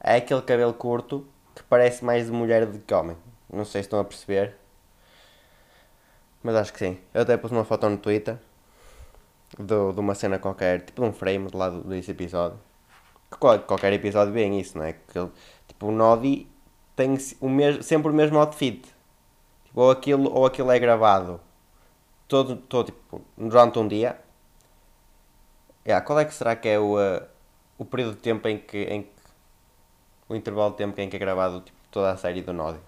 é 0.00 0.16
aquele 0.16 0.42
cabelo 0.42 0.74
curto 0.74 1.26
que 1.54 1.62
parece 1.64 2.04
mais 2.04 2.26
de 2.26 2.32
mulher 2.32 2.66
do 2.66 2.78
que 2.78 2.94
homem. 2.94 3.16
Não 3.52 3.64
sei 3.64 3.82
se 3.82 3.86
estão 3.86 4.00
a 4.00 4.04
perceber. 4.04 4.56
Mas 6.42 6.54
acho 6.56 6.72
que 6.72 6.78
sim. 6.78 6.98
Eu 7.12 7.22
até 7.22 7.36
pus 7.36 7.52
uma 7.52 7.64
foto 7.64 7.88
no 7.88 7.98
Twitter 7.98 8.38
de, 9.58 9.92
de 9.92 10.00
uma 10.00 10.14
cena 10.14 10.38
qualquer, 10.38 10.80
tipo 10.82 11.02
de 11.02 11.08
um 11.08 11.12
frame 11.12 11.48
de 11.48 11.56
lado 11.56 11.84
desse 11.84 12.10
episódio. 12.10 12.58
Qualquer 13.38 13.92
episódio 13.92 14.32
bem 14.32 14.60
isso, 14.60 14.76
não 14.76 14.84
é? 14.84 14.92
Que, 14.92 15.28
tipo, 15.68 15.86
o 15.86 15.92
Nodi 15.92 16.48
tem 16.96 17.16
o 17.40 17.48
mesmo, 17.48 17.82
sempre 17.82 18.10
o 18.10 18.14
mesmo 18.14 18.38
outfit. 18.38 18.82
Tipo, 19.64 19.80
ou, 19.80 19.90
aquilo, 19.90 20.32
ou 20.32 20.46
aquilo 20.46 20.70
é 20.70 20.78
gravado 20.78 21.40
todo, 22.28 22.56
todo 22.56 22.86
tipo, 22.86 23.20
durante 23.36 23.78
um 23.78 23.86
dia. 23.86 24.18
Yeah, 25.86 26.04
qual 26.04 26.18
é 26.18 26.24
que 26.24 26.34
será 26.34 26.54
que 26.56 26.68
é 26.68 26.78
o, 26.78 26.96
uh, 26.96 27.26
o 27.82 27.84
período 27.84 28.14
de 28.14 28.20
tempo 28.20 28.46
em 28.48 28.58
que, 28.58 28.78
em 28.84 29.02
que 29.02 29.10
o 30.28 30.36
intervalo 30.36 30.70
de 30.70 30.76
tempo 30.76 31.00
em 31.00 31.08
que 31.08 31.16
é 31.16 31.18
gravado 31.18 31.60
tipo, 31.60 31.76
toda 31.90 32.12
a 32.12 32.16
série 32.16 32.40
do 32.40 32.52
Nodi. 32.52 32.78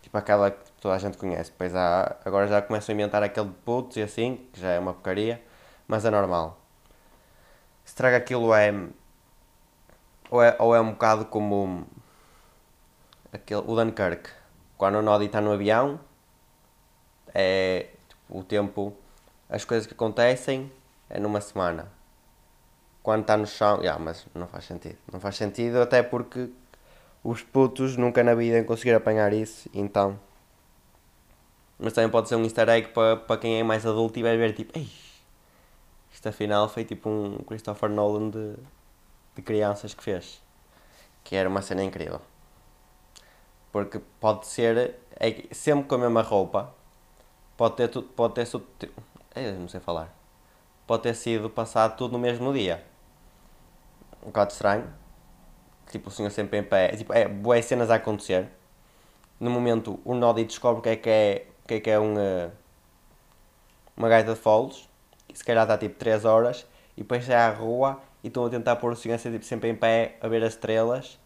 Tipo 0.00 0.16
aquela 0.16 0.50
que 0.52 0.70
toda 0.80 0.94
a 0.94 0.98
gente 0.98 1.18
conhece. 1.18 1.52
Pois 1.58 1.74
há, 1.74 2.16
agora 2.24 2.46
já 2.46 2.62
começam 2.62 2.92
a 2.92 2.94
inventar 2.94 3.22
aquele 3.22 3.48
de 3.48 3.54
putos 3.64 3.96
e 3.96 4.02
assim, 4.02 4.46
que 4.52 4.60
já 4.60 4.70
é 4.70 4.78
uma 4.78 4.94
porcaria, 4.94 5.42
mas 5.88 6.04
é 6.04 6.10
normal. 6.10 6.58
Se 7.84 7.94
traga 7.94 8.16
aquilo 8.16 8.54
é 8.54 8.72
ou, 10.30 10.42
é. 10.42 10.56
ou 10.60 10.74
é 10.74 10.80
um 10.80 10.92
bocado 10.92 11.24
como 11.24 11.84
aquele, 13.32 13.62
o 13.66 13.74
Dunkirk. 13.74 14.30
Quando 14.78 14.98
o 14.98 15.02
Nodi 15.02 15.26
está 15.26 15.40
no 15.40 15.52
avião, 15.52 16.00
é 17.34 17.88
tipo, 18.08 18.38
o 18.38 18.44
tempo, 18.44 18.96
as 19.48 19.64
coisas 19.64 19.86
que 19.86 19.94
acontecem 19.94 20.72
é 21.10 21.18
numa 21.18 21.40
semana 21.40 21.99
quando 23.02 23.22
está 23.22 23.36
no 23.36 23.46
chão, 23.46 23.78
yeah, 23.78 24.02
mas 24.02 24.26
não 24.34 24.46
faz 24.46 24.64
sentido. 24.64 24.98
Não 25.12 25.20
faz 25.20 25.36
sentido 25.36 25.80
até 25.80 26.02
porque 26.02 26.50
os 27.24 27.42
putos 27.42 27.96
nunca 27.96 28.22
na 28.22 28.34
vida 28.34 28.62
conseguiram 28.64 28.98
apanhar 28.98 29.32
isso, 29.32 29.68
então. 29.74 30.18
Mas 31.78 31.92
também 31.94 32.10
pode 32.10 32.28
ser 32.28 32.36
um 32.36 32.44
easter 32.44 32.68
egg 32.68 32.88
para, 32.88 33.16
para 33.16 33.40
quem 33.40 33.58
é 33.58 33.62
mais 33.62 33.86
adulto 33.86 34.18
e 34.18 34.22
vai 34.22 34.36
ver 34.36 34.54
tipo, 34.54 34.78
ei, 34.78 34.90
isto 36.12 36.28
afinal 36.28 36.68
foi 36.68 36.84
tipo 36.84 37.08
um 37.08 37.38
Christopher 37.38 37.88
Nolan 37.88 38.28
de, 38.30 38.54
de 39.34 39.42
crianças 39.42 39.94
que 39.94 40.02
fez. 40.02 40.42
Que 41.24 41.36
era 41.36 41.48
uma 41.48 41.62
cena 41.62 41.82
incrível. 41.82 42.20
Porque 43.72 44.00
pode 44.20 44.46
ser, 44.46 44.96
é, 45.16 45.44
sempre 45.52 45.86
com 45.88 45.94
a 45.94 45.98
mesma 45.98 46.22
roupa, 46.22 46.74
pode 47.56 47.76
ter 47.76 47.88
pode 48.02 48.34
ter, 48.34 48.46
eu 49.36 49.54
não 49.60 49.68
sei 49.68 49.80
falar, 49.80 50.12
pode 50.86 51.04
ter 51.04 51.14
sido 51.14 51.48
passado 51.48 51.96
tudo 51.96 52.12
no 52.12 52.18
mesmo 52.18 52.52
dia 52.52 52.89
um 54.22 54.26
bocado 54.26 54.52
estranho. 54.52 54.92
Tipo, 55.90 56.08
o 56.08 56.12
senhor 56.12 56.30
sempre 56.30 56.58
em 56.58 56.62
pé. 56.62 56.88
Tipo, 56.96 57.12
é 57.12 57.26
boas 57.26 57.64
cenas 57.64 57.90
a 57.90 57.96
acontecer. 57.96 58.48
No 59.38 59.50
momento, 59.50 60.00
o 60.04 60.14
Nodi 60.14 60.44
descobre 60.44 60.80
o 60.80 60.82
que 60.82 60.88
é 60.90 60.96
que 60.96 61.10
é, 61.10 61.46
que 61.66 61.74
é, 61.74 61.80
que 61.80 61.90
é 61.90 61.98
um, 61.98 62.14
uh, 62.14 62.52
uma 63.96 64.08
gaita 64.08 64.34
de 64.34 64.40
foles. 64.40 64.88
se 65.32 65.44
calhar 65.44 65.64
está 65.64 65.78
tipo 65.78 65.96
3 65.96 66.24
horas 66.24 66.66
e 66.96 67.02
depois 67.02 67.24
sai 67.24 67.36
à 67.36 67.50
rua 67.50 68.00
e 68.22 68.28
estão 68.28 68.44
a 68.44 68.50
tentar 68.50 68.76
pôr 68.76 68.92
o 68.92 68.96
segurança 68.96 69.30
tipo, 69.30 69.44
sempre 69.44 69.70
em 69.70 69.74
pé 69.74 70.16
a 70.20 70.28
ver 70.28 70.42
as 70.44 70.54
estrelas 70.54 71.18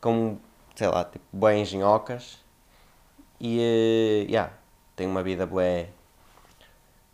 com, 0.00 0.38
sei 0.74 0.88
lá, 0.88 1.04
tipo, 1.04 1.24
bem 1.32 1.62
engenhocas 1.62 2.44
e, 3.40 3.58
uh, 3.58 4.30
yeah, 4.30 4.52
tem 4.94 5.06
uma 5.06 5.22
vida 5.22 5.46
bué, 5.46 5.90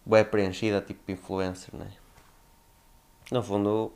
bué 0.04 0.24
preenchida, 0.24 0.80
tipo 0.80 1.10
influencer, 1.10 1.74
não 1.74 1.86
é? 1.86 1.90
No 3.30 3.42
fundo, 3.42 3.92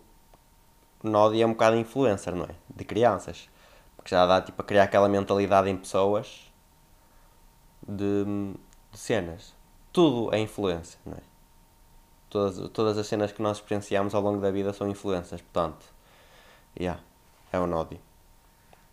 Nodi 1.06 1.40
é 1.40 1.46
um 1.46 1.52
bocado 1.52 1.76
influencer, 1.76 2.34
não 2.34 2.44
é? 2.44 2.54
De 2.75 2.84
crianças. 2.84 3.48
Porque 3.96 4.14
já 4.14 4.26
dá 4.26 4.40
tipo 4.40 4.60
a 4.60 4.64
criar 4.64 4.84
aquela 4.84 5.08
mentalidade 5.08 5.68
em 5.68 5.76
pessoas 5.76 6.52
de, 7.86 8.25
de 8.92 8.98
cenas. 8.98 9.54
Tudo 9.92 10.34
é 10.34 10.38
influência, 10.38 10.98
não 11.04 11.14
é? 11.14 11.20
Todas, 12.28 12.68
todas 12.70 12.98
as 12.98 13.06
cenas 13.06 13.32
que 13.32 13.40
nós 13.40 13.58
experienciamos 13.58 14.14
ao 14.14 14.20
longo 14.20 14.40
da 14.40 14.50
vida 14.50 14.72
são 14.72 14.88
influências, 14.88 15.40
portanto, 15.40 15.86
yeah, 16.78 17.00
é 17.52 17.58
o 17.58 17.66
Nodi. 17.66 18.00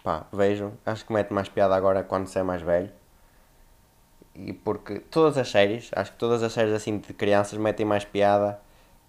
Pá, 0.03 0.25
vejam, 0.31 0.73
acho 0.85 1.05
que 1.05 1.13
mete 1.13 1.33
mais 1.33 1.49
piada 1.49 1.75
agora 1.75 2.03
quando 2.03 2.27
se 2.27 2.37
é 2.37 2.43
mais 2.43 2.61
velho. 2.61 2.91
E 4.35 4.53
porque 4.53 4.99
todas 4.99 5.37
as 5.37 5.49
séries, 5.49 5.89
acho 5.95 6.11
que 6.11 6.17
todas 6.17 6.43
as 6.43 6.53
séries 6.53 6.73
assim 6.73 6.97
de 6.97 7.13
crianças 7.13 7.57
metem 7.57 7.85
mais 7.85 8.05
piada 8.05 8.59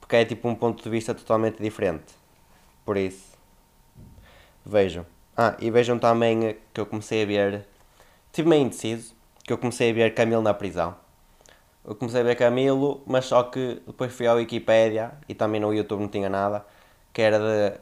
porque 0.00 0.16
é 0.16 0.24
tipo 0.24 0.46
um 0.48 0.54
ponto 0.54 0.84
de 0.84 0.90
vista 0.90 1.14
totalmente 1.14 1.62
diferente. 1.62 2.12
Por 2.84 2.96
isso, 2.96 3.36
vejam. 4.64 5.06
Ah, 5.36 5.56
e 5.58 5.70
vejam 5.70 5.98
também 5.98 6.56
que 6.72 6.80
eu 6.80 6.86
comecei 6.86 7.22
a 7.22 7.26
ver. 7.26 7.66
Estive 8.26 8.48
meio 8.48 8.62
indeciso, 8.62 9.14
que 9.42 9.52
eu 9.52 9.58
comecei 9.58 9.90
a 9.90 9.94
ver 9.94 10.14
Camilo 10.14 10.42
na 10.42 10.54
prisão. 10.54 10.96
Eu 11.84 11.94
comecei 11.94 12.20
a 12.20 12.24
ver 12.24 12.36
Camilo, 12.36 13.02
mas 13.06 13.26
só 13.26 13.42
que 13.44 13.82
depois 13.86 14.12
fui 14.12 14.26
à 14.26 14.34
Wikipédia 14.34 15.12
e 15.28 15.34
também 15.34 15.60
no 15.60 15.72
YouTube 15.72 16.00
não 16.00 16.08
tinha 16.08 16.28
nada, 16.28 16.64
que 17.12 17.22
era 17.22 17.38
de. 17.38 17.80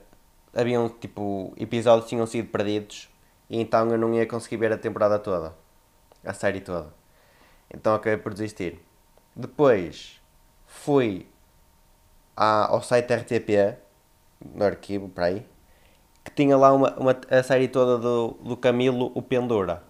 Haviam 0.55 0.89
tipo 0.89 1.55
episódios 1.57 2.09
tinham 2.09 2.27
sido 2.27 2.49
perdidos 2.49 3.09
e 3.49 3.59
então 3.61 3.89
eu 3.91 3.97
não 3.97 4.13
ia 4.15 4.27
conseguir 4.27 4.59
ver 4.59 4.73
a 4.73 4.79
temporada 4.79 5.19
toda, 5.19 5.55
a 6.25 6.35
série 6.35 6.61
toda. 6.61 6.93
Então 7.73 7.95
acabei 7.95 8.19
por 8.19 8.33
desistir. 8.33 8.79
Depois 9.35 10.21
fui 10.67 11.27
à, 12.37 12.67
ao 12.67 12.83
site 12.83 13.15
RTP 13.15 13.79
no 14.55 14.65
arquivo, 14.65 15.09
para 15.09 15.27
aí, 15.27 15.47
que 16.25 16.31
tinha 16.33 16.57
lá 16.57 16.73
uma, 16.73 16.95
uma, 16.97 17.21
a 17.31 17.43
série 17.43 17.69
toda 17.69 17.99
do, 17.99 18.39
do 18.43 18.57
Camilo, 18.57 19.11
o 19.15 19.23
Pendura. 19.23 19.83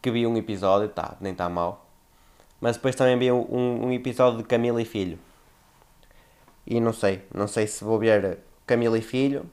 Que 0.00 0.10
vi 0.10 0.26
um 0.26 0.36
episódio, 0.36 0.88
tá, 0.88 1.16
nem 1.20 1.32
está 1.32 1.48
mal. 1.48 1.86
Mas 2.60 2.76
depois 2.76 2.94
também 2.94 3.18
vi 3.18 3.32
um, 3.32 3.86
um 3.86 3.92
episódio 3.92 4.38
de 4.38 4.44
Camilo 4.44 4.80
e 4.80 4.84
Filho. 4.84 5.18
E 6.66 6.80
não 6.80 6.92
sei, 6.92 7.24
não 7.34 7.46
sei 7.46 7.66
se 7.66 7.84
vou 7.84 7.98
ver 7.98 8.38
Camilo 8.66 8.96
e 8.96 9.02
Filho, 9.02 9.48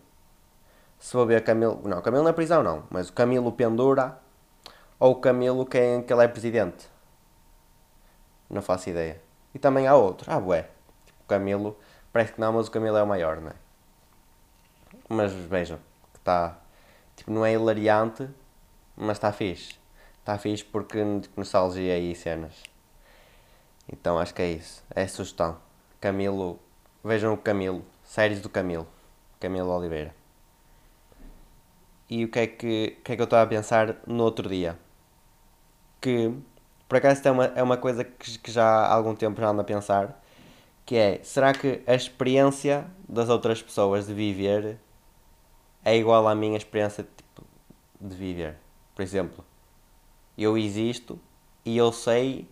se 0.99 1.13
vou 1.13 1.25
ver 1.25 1.43
Camilo. 1.43 1.81
Não, 1.85 2.01
Camilo 2.01 2.23
na 2.23 2.33
prisão 2.33 2.63
não, 2.63 2.83
mas 2.89 3.09
o 3.09 3.13
Camilo 3.13 3.51
Pendura 3.51 4.17
ou 4.99 5.11
o 5.11 5.15
Camilo 5.15 5.65
que, 5.65 5.77
é, 5.77 6.01
que 6.01 6.13
ele 6.13 6.23
é 6.23 6.27
presidente. 6.27 6.87
Não 8.49 8.61
faço 8.61 8.89
ideia. 8.89 9.21
E 9.53 9.59
também 9.59 9.87
há 9.87 9.95
outro. 9.95 10.31
Ah, 10.31 10.39
bué. 10.39 10.69
Tipo, 11.05 11.19
Camilo. 11.27 11.77
Parece 12.11 12.33
que 12.33 12.39
não, 12.39 12.53
mas 12.53 12.67
o 12.67 12.71
Camilo 12.71 12.97
é 12.97 13.03
o 13.03 13.07
maior, 13.07 13.41
não 13.41 13.49
é? 13.49 13.62
Mas 15.13 15.31
vejam, 15.31 15.77
que 16.11 16.17
está. 16.17 16.57
Tipo, 17.15 17.29
não 17.29 17.45
é 17.45 17.53
hilariante, 17.53 18.27
mas 18.97 19.17
está 19.17 19.31
fixe. 19.31 19.75
Está 20.19 20.39
fixe 20.39 20.63
porque 20.65 20.99
nostalgia 21.37 21.99
e 21.99 22.15
cenas. 22.15 22.63
Então 23.91 24.17
acho 24.17 24.33
que 24.33 24.41
é 24.41 24.51
isso. 24.53 24.83
É 24.95 25.03
a 25.03 25.07
sugestão. 25.07 25.57
Camilo. 26.01 26.59
Vejam 27.03 27.31
o 27.31 27.37
Camilo. 27.37 27.85
Séries 28.03 28.41
do 28.41 28.49
Camilo. 28.49 28.87
Camilo 29.39 29.69
Oliveira. 29.69 30.15
E 32.09 32.25
o 32.25 32.29
que 32.29 32.39
é 32.39 32.47
que, 32.47 32.97
que, 33.03 33.11
é 33.11 33.15
que 33.15 33.21
eu 33.21 33.25
estava 33.25 33.43
a 33.43 33.47
pensar 33.47 33.97
no 34.07 34.23
outro 34.23 34.49
dia? 34.49 34.79
Que, 36.01 36.33
por 36.89 36.97
acaso, 36.97 37.21
é 37.27 37.31
uma, 37.31 37.45
é 37.45 37.61
uma 37.61 37.77
coisa 37.77 38.03
que, 38.03 38.39
que 38.39 38.51
já 38.51 38.65
há 38.65 38.93
algum 38.93 39.13
tempo 39.15 39.39
já 39.39 39.49
ando 39.49 39.61
a 39.61 39.63
pensar. 39.63 40.19
Que 40.85 40.95
é, 40.95 41.19
será 41.23 41.53
que 41.53 41.83
a 41.85 41.93
experiência 41.93 42.87
das 43.07 43.29
outras 43.29 43.61
pessoas 43.61 44.07
de 44.07 44.13
viver 44.13 44.79
é 45.83 45.95
igual 45.97 46.27
à 46.27 46.35
minha 46.35 46.57
experiência 46.57 47.03
tipo, 47.03 47.43
de 47.99 48.15
viver. 48.15 48.55
Por 48.95 49.01
exemplo, 49.01 49.45
eu 50.37 50.57
existo 50.57 51.19
e 51.65 51.77
eu 51.77 51.91
sei 51.91 52.47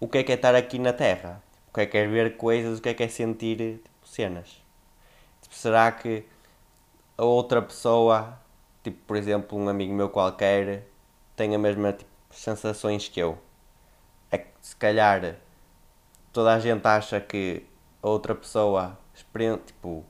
o 0.00 0.08
que 0.08 0.18
é 0.18 0.22
que 0.22 0.32
é 0.32 0.34
estar 0.34 0.54
aqui 0.54 0.78
na 0.78 0.92
Terra. 0.92 1.42
O 1.70 1.74
que 1.74 1.80
é 1.80 1.86
que 1.86 1.96
é 1.96 2.06
ver 2.06 2.36
coisas, 2.36 2.78
o 2.78 2.82
que 2.82 2.88
é 2.90 2.94
que 2.94 3.02
é 3.02 3.08
sentir 3.08 3.56
tipo, 3.56 4.06
cenas. 4.06 4.62
Tipo, 5.40 5.54
será 5.54 5.90
que 5.92 6.24
a 7.16 7.24
outra 7.24 7.62
pessoa, 7.62 8.38
tipo, 8.82 8.98
por 9.06 9.16
exemplo, 9.16 9.58
um 9.58 9.68
amigo 9.68 9.92
meu 9.94 10.08
qualquer, 10.08 10.86
tem 11.36 11.54
a 11.54 11.58
mesma 11.58 11.92
tipo, 11.92 12.10
sensações 12.30 13.08
que 13.08 13.20
eu? 13.20 13.38
É 14.30 14.38
que 14.38 14.50
se 14.60 14.76
calhar 14.76 15.36
toda 16.32 16.54
a 16.54 16.58
gente 16.58 16.86
acha 16.86 17.20
que 17.20 17.64
a 18.02 18.08
outra 18.08 18.34
pessoa 18.34 18.98
tipo, 19.66 20.04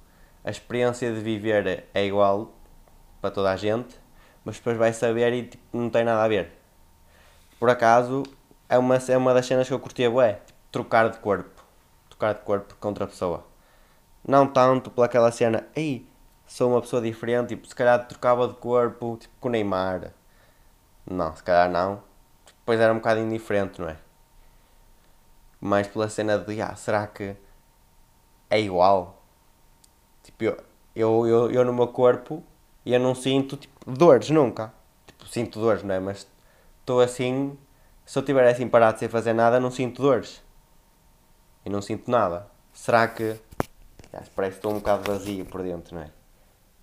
a 0.45 0.51
experiência 0.51 1.13
de 1.13 1.21
viver 1.21 1.89
é 1.95 2.05
igual 2.05 2.53
para 3.21 3.31
toda 3.31 3.51
a 3.53 3.57
gente, 3.57 3.97
mas 4.45 4.57
depois 4.57 4.77
vai 4.77 4.93
saber 4.93 5.33
e 5.33 5.45
tipo, 5.45 5.63
não 5.77 5.89
tem 5.89 6.05
nada 6.05 6.23
a 6.23 6.29
ver. 6.29 6.53
Por 7.59 7.71
acaso, 7.71 8.25
é 8.69 8.77
uma, 8.77 8.97
é 8.97 9.17
uma 9.17 9.33
das 9.33 9.47
cenas 9.47 9.69
que 9.69 9.75
eu 9.75 9.79
curtia 9.79 10.11
bué, 10.11 10.41
tipo, 10.45 10.59
trocar 10.73 11.09
de 11.11 11.19
corpo. 11.19 11.63
Trocar 12.09 12.35
de 12.35 12.41
corpo 12.41 12.75
com 12.75 12.89
outra 12.89 13.07
pessoa. 13.07 13.47
Não 14.27 14.47
tanto 14.47 14.91
pelaquela 14.91 15.31
cena, 15.31 15.67
ei, 15.77 16.09
sou 16.47 16.71
uma 16.73 16.81
pessoa 16.81 17.01
diferente, 17.01 17.51
tipo, 17.51 17.67
se 17.67 17.75
calhar 17.75 18.07
trocava 18.09 18.49
de 18.49 18.55
corpo, 18.55 19.17
tipo, 19.21 19.35
com 19.41 19.49
o 19.49 19.51
Neymar. 19.53 20.13
Não, 21.09 21.35
se 21.37 21.43
calhar 21.43 21.71
não. 21.71 22.03
Depois 22.47 22.81
era 22.81 22.93
um 22.93 22.97
bocado 22.97 23.21
indiferente, 23.21 23.81
não 23.81 23.89
é? 23.89 23.97
Mais 25.61 25.87
pela 25.87 26.09
cena 26.09 26.37
de, 26.39 26.61
ah, 26.61 26.75
será 26.75 27.07
que 27.07 27.37
é 28.51 28.61
igual? 28.61 29.22
Tipo, 30.23 30.45
eu, 30.45 30.57
eu, 30.95 31.27
eu, 31.27 31.51
eu 31.51 31.65
no 31.65 31.73
meu 31.73 31.89
corpo 31.89 32.43
eu 32.85 32.99
não 32.99 33.15
sinto 33.15 33.57
tipo, 33.57 33.91
dores 33.91 34.31
nunca. 34.31 34.73
Tipo, 35.07 35.27
sinto 35.27 35.61
dores, 35.61 35.83
não 35.83 35.95
é? 35.95 36.01
Mas 36.01 36.27
estou 36.81 37.01
assim. 37.01 37.57
Se 38.05 38.19
eu 38.19 38.21
estiver 38.21 38.47
assim 38.49 38.69
parado 38.69 38.99
sem 38.99 39.09
fazer 39.09 39.33
nada, 39.33 39.61
não 39.61 39.71
sinto 39.71 40.03
dores. 40.03 40.43
E 41.65 41.71
não 41.71 41.81
sinto 41.81 42.11
nada. 42.11 42.47
Será 42.73 43.07
que. 43.07 43.39
Parece 44.35 44.55
que 44.55 44.59
estou 44.59 44.73
um 44.73 44.79
bocado 44.79 45.11
vazio 45.11 45.47
por 45.47 45.63
dentro, 45.63 45.95
não 45.95 46.03
é? 46.03 46.11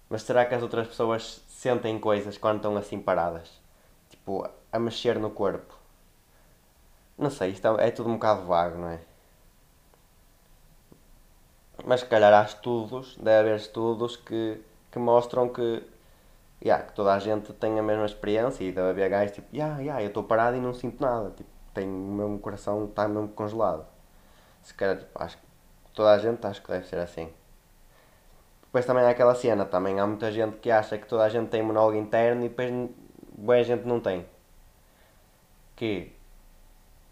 Mas 0.10 0.24
será 0.24 0.46
que 0.46 0.56
as 0.56 0.64
outras 0.64 0.88
pessoas 0.88 1.44
sentem 1.48 2.00
coisas 2.00 2.38
quando 2.38 2.58
estão 2.58 2.76
assim 2.76 3.00
paradas? 3.00 3.52
Tipo, 4.10 4.50
a 4.72 4.80
mexer 4.80 5.20
no 5.20 5.30
corpo? 5.30 5.76
Não 7.18 7.30
sei, 7.30 7.52
isto 7.52 7.68
é, 7.68 7.90
é 7.90 7.92
tudo 7.92 8.10
um 8.10 8.14
bocado 8.14 8.48
vago, 8.48 8.80
não 8.80 8.88
é? 8.88 9.00
Mas 11.86 12.02
se 12.02 12.06
calhar 12.08 12.34
há 12.34 12.44
estudos, 12.44 13.16
deve 13.18 13.50
haver 13.50 13.56
estudos 13.58 14.18
que, 14.18 14.62
que 14.92 15.00
mostram 15.00 15.50
que, 15.50 15.84
yeah, 16.64 16.84
que 16.86 16.94
toda 16.94 17.14
a 17.14 17.20
gente 17.20 17.54
tem 17.54 17.80
a 17.80 17.84
mesma 17.84 18.06
experiência 18.06 18.64
e 18.64 18.72
deve 18.72 18.90
haver 18.90 19.10
gajos 19.10 19.36
tipo, 19.36 19.56
yeah, 19.56 19.80
yeah, 19.80 20.02
eu 20.02 20.08
estou 20.08 20.24
parado 20.24 20.58
e 20.58 20.60
não 20.60 20.74
sinto 20.74 21.02
nada, 21.02 21.32
tipo, 21.32 21.50
tenho, 21.74 21.92
o 21.92 22.12
meu 22.12 22.40
coração 22.40 22.86
está 22.86 23.08
mesmo 23.08 23.30
congelado. 23.30 23.86
Se 24.64 24.74
calhar, 24.74 24.98
tipo, 24.98 25.24
acho 25.24 25.38
que 25.38 25.44
toda 25.94 26.12
a 26.12 26.18
gente 26.18 26.46
acho 26.46 26.62
que 26.62 26.72
deve 26.72 26.88
ser 26.88 26.98
assim. 27.00 27.32
Depois 28.64 28.86
também 28.86 29.04
há 29.04 29.10
aquela 29.10 29.34
cena, 29.34 29.66
também 29.66 30.00
há 30.00 30.06
muita 30.06 30.32
gente 30.32 30.58
que 30.58 30.70
acha 30.70 30.98
que 30.98 31.08
toda 31.08 31.24
a 31.24 31.30
gente 31.30 31.50
tem 31.50 31.64
monólogo 31.64 31.98
interno 31.98 32.46
e 32.46 32.50
depois 32.50 32.72
boa 33.36 33.64
gente 33.64 33.86
não 33.88 34.00
tem. 34.00 34.26
Que, 35.76 36.12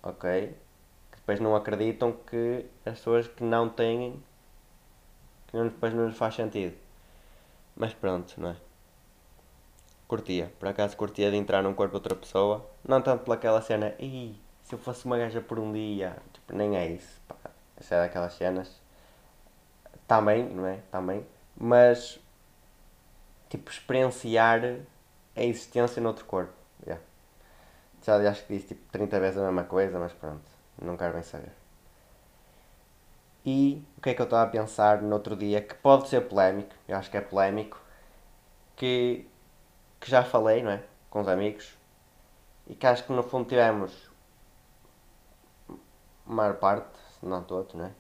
ok, 0.04 0.56
que 1.12 1.18
depois 1.18 1.40
não 1.40 1.56
acreditam 1.56 2.12
que 2.12 2.66
as 2.86 2.94
pessoas 3.00 3.28
que 3.28 3.44
não 3.44 3.70
têm 3.70 4.22
não, 5.58 5.68
depois 5.68 5.94
não 5.94 6.12
faz 6.14 6.36
sentido. 6.36 6.76
Mas 7.76 7.94
pronto, 7.94 8.34
não 8.38 8.52
é? 8.52 8.56
Curtia, 10.08 10.52
por 10.60 10.70
acaso 10.70 10.96
curtia 10.96 11.30
de 11.30 11.38
entrar 11.38 11.62
num 11.62 11.74
corpo 11.74 11.92
de 11.92 11.98
outra 11.98 12.16
pessoa, 12.16 12.66
não 12.88 13.02
tanto 13.02 13.26
pelaquela 13.26 13.62
cena, 13.62 13.94
Ih, 14.00 14.40
se 14.64 14.74
eu 14.74 14.80
fosse 14.80 15.06
uma 15.06 15.18
gaja 15.18 15.42
por 15.42 15.60
um 15.60 15.74
dia, 15.74 16.16
tipo, 16.34 16.56
nem 16.56 16.78
é 16.78 16.88
isso, 16.88 17.20
pá, 17.28 17.36
essa 17.76 17.96
é 17.96 18.02
daquelas 18.04 18.34
cenas, 18.34 18.82
também, 20.08 20.46
não 20.46 20.66
é? 20.66 20.80
Também, 20.90 21.26
mas, 21.58 22.20
tipo, 23.50 23.70
experienciar 23.70 24.62
a 25.36 25.44
existência 25.44 26.02
noutro 26.02 26.24
corpo, 26.24 26.54
yeah. 26.86 27.04
já 28.02 28.30
acho 28.30 28.46
que 28.46 28.56
disse 28.56 28.68
tipo 28.70 28.90
30 28.92 29.20
vezes 29.20 29.38
a 29.38 29.44
mesma 29.44 29.66
coisa, 29.66 30.00
mas 30.00 30.14
pronto, 30.14 30.46
não 30.82 30.96
quero 30.96 31.14
bem 31.14 31.24
saber. 31.24 31.52
E 33.50 33.82
o 33.98 34.02
que 34.02 34.10
é 34.10 34.14
que 34.14 34.22
eu 34.22 34.26
estava 34.26 34.44
a 34.44 34.52
pensar 34.52 35.02
no 35.02 35.14
outro 35.14 35.34
dia, 35.34 35.62
que 35.62 35.74
pode 35.76 36.10
ser 36.10 36.20
polémico, 36.28 36.76
eu 36.86 36.98
acho 36.98 37.10
que 37.10 37.16
é 37.16 37.22
polémico, 37.22 37.82
que, 38.76 39.26
que 40.02 40.12
já 40.12 40.22
falei, 40.22 40.62
não 40.62 40.72
é? 40.72 40.84
Com 41.10 41.22
os 41.22 41.30
amigos, 41.30 41.78
e 42.68 42.76
que 42.76 42.86
acho 42.86 43.06
que 43.06 43.14
no 43.14 43.24
fundo 43.24 43.48
tivemos 43.48 44.12
a 45.70 45.74
maior 46.26 46.56
parte, 46.56 46.90
se 47.18 47.26
não 47.26 47.42
todos, 47.42 47.74
não 47.74 47.86
é? 47.86 47.92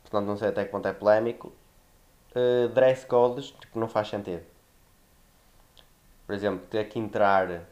portanto 0.00 0.26
não 0.26 0.38
sei 0.38 0.48
até 0.48 0.64
que 0.64 0.70
ponto 0.70 0.88
é 0.88 0.92
polémico, 0.94 1.52
uh, 2.34 2.68
dress 2.70 3.04
codes 3.04 3.50
tipo, 3.50 3.78
não 3.78 3.88
faz 3.88 4.08
sentido. 4.08 4.46
Por 6.26 6.34
exemplo, 6.34 6.66
ter 6.68 6.88
que 6.88 6.98
entrar 6.98 7.66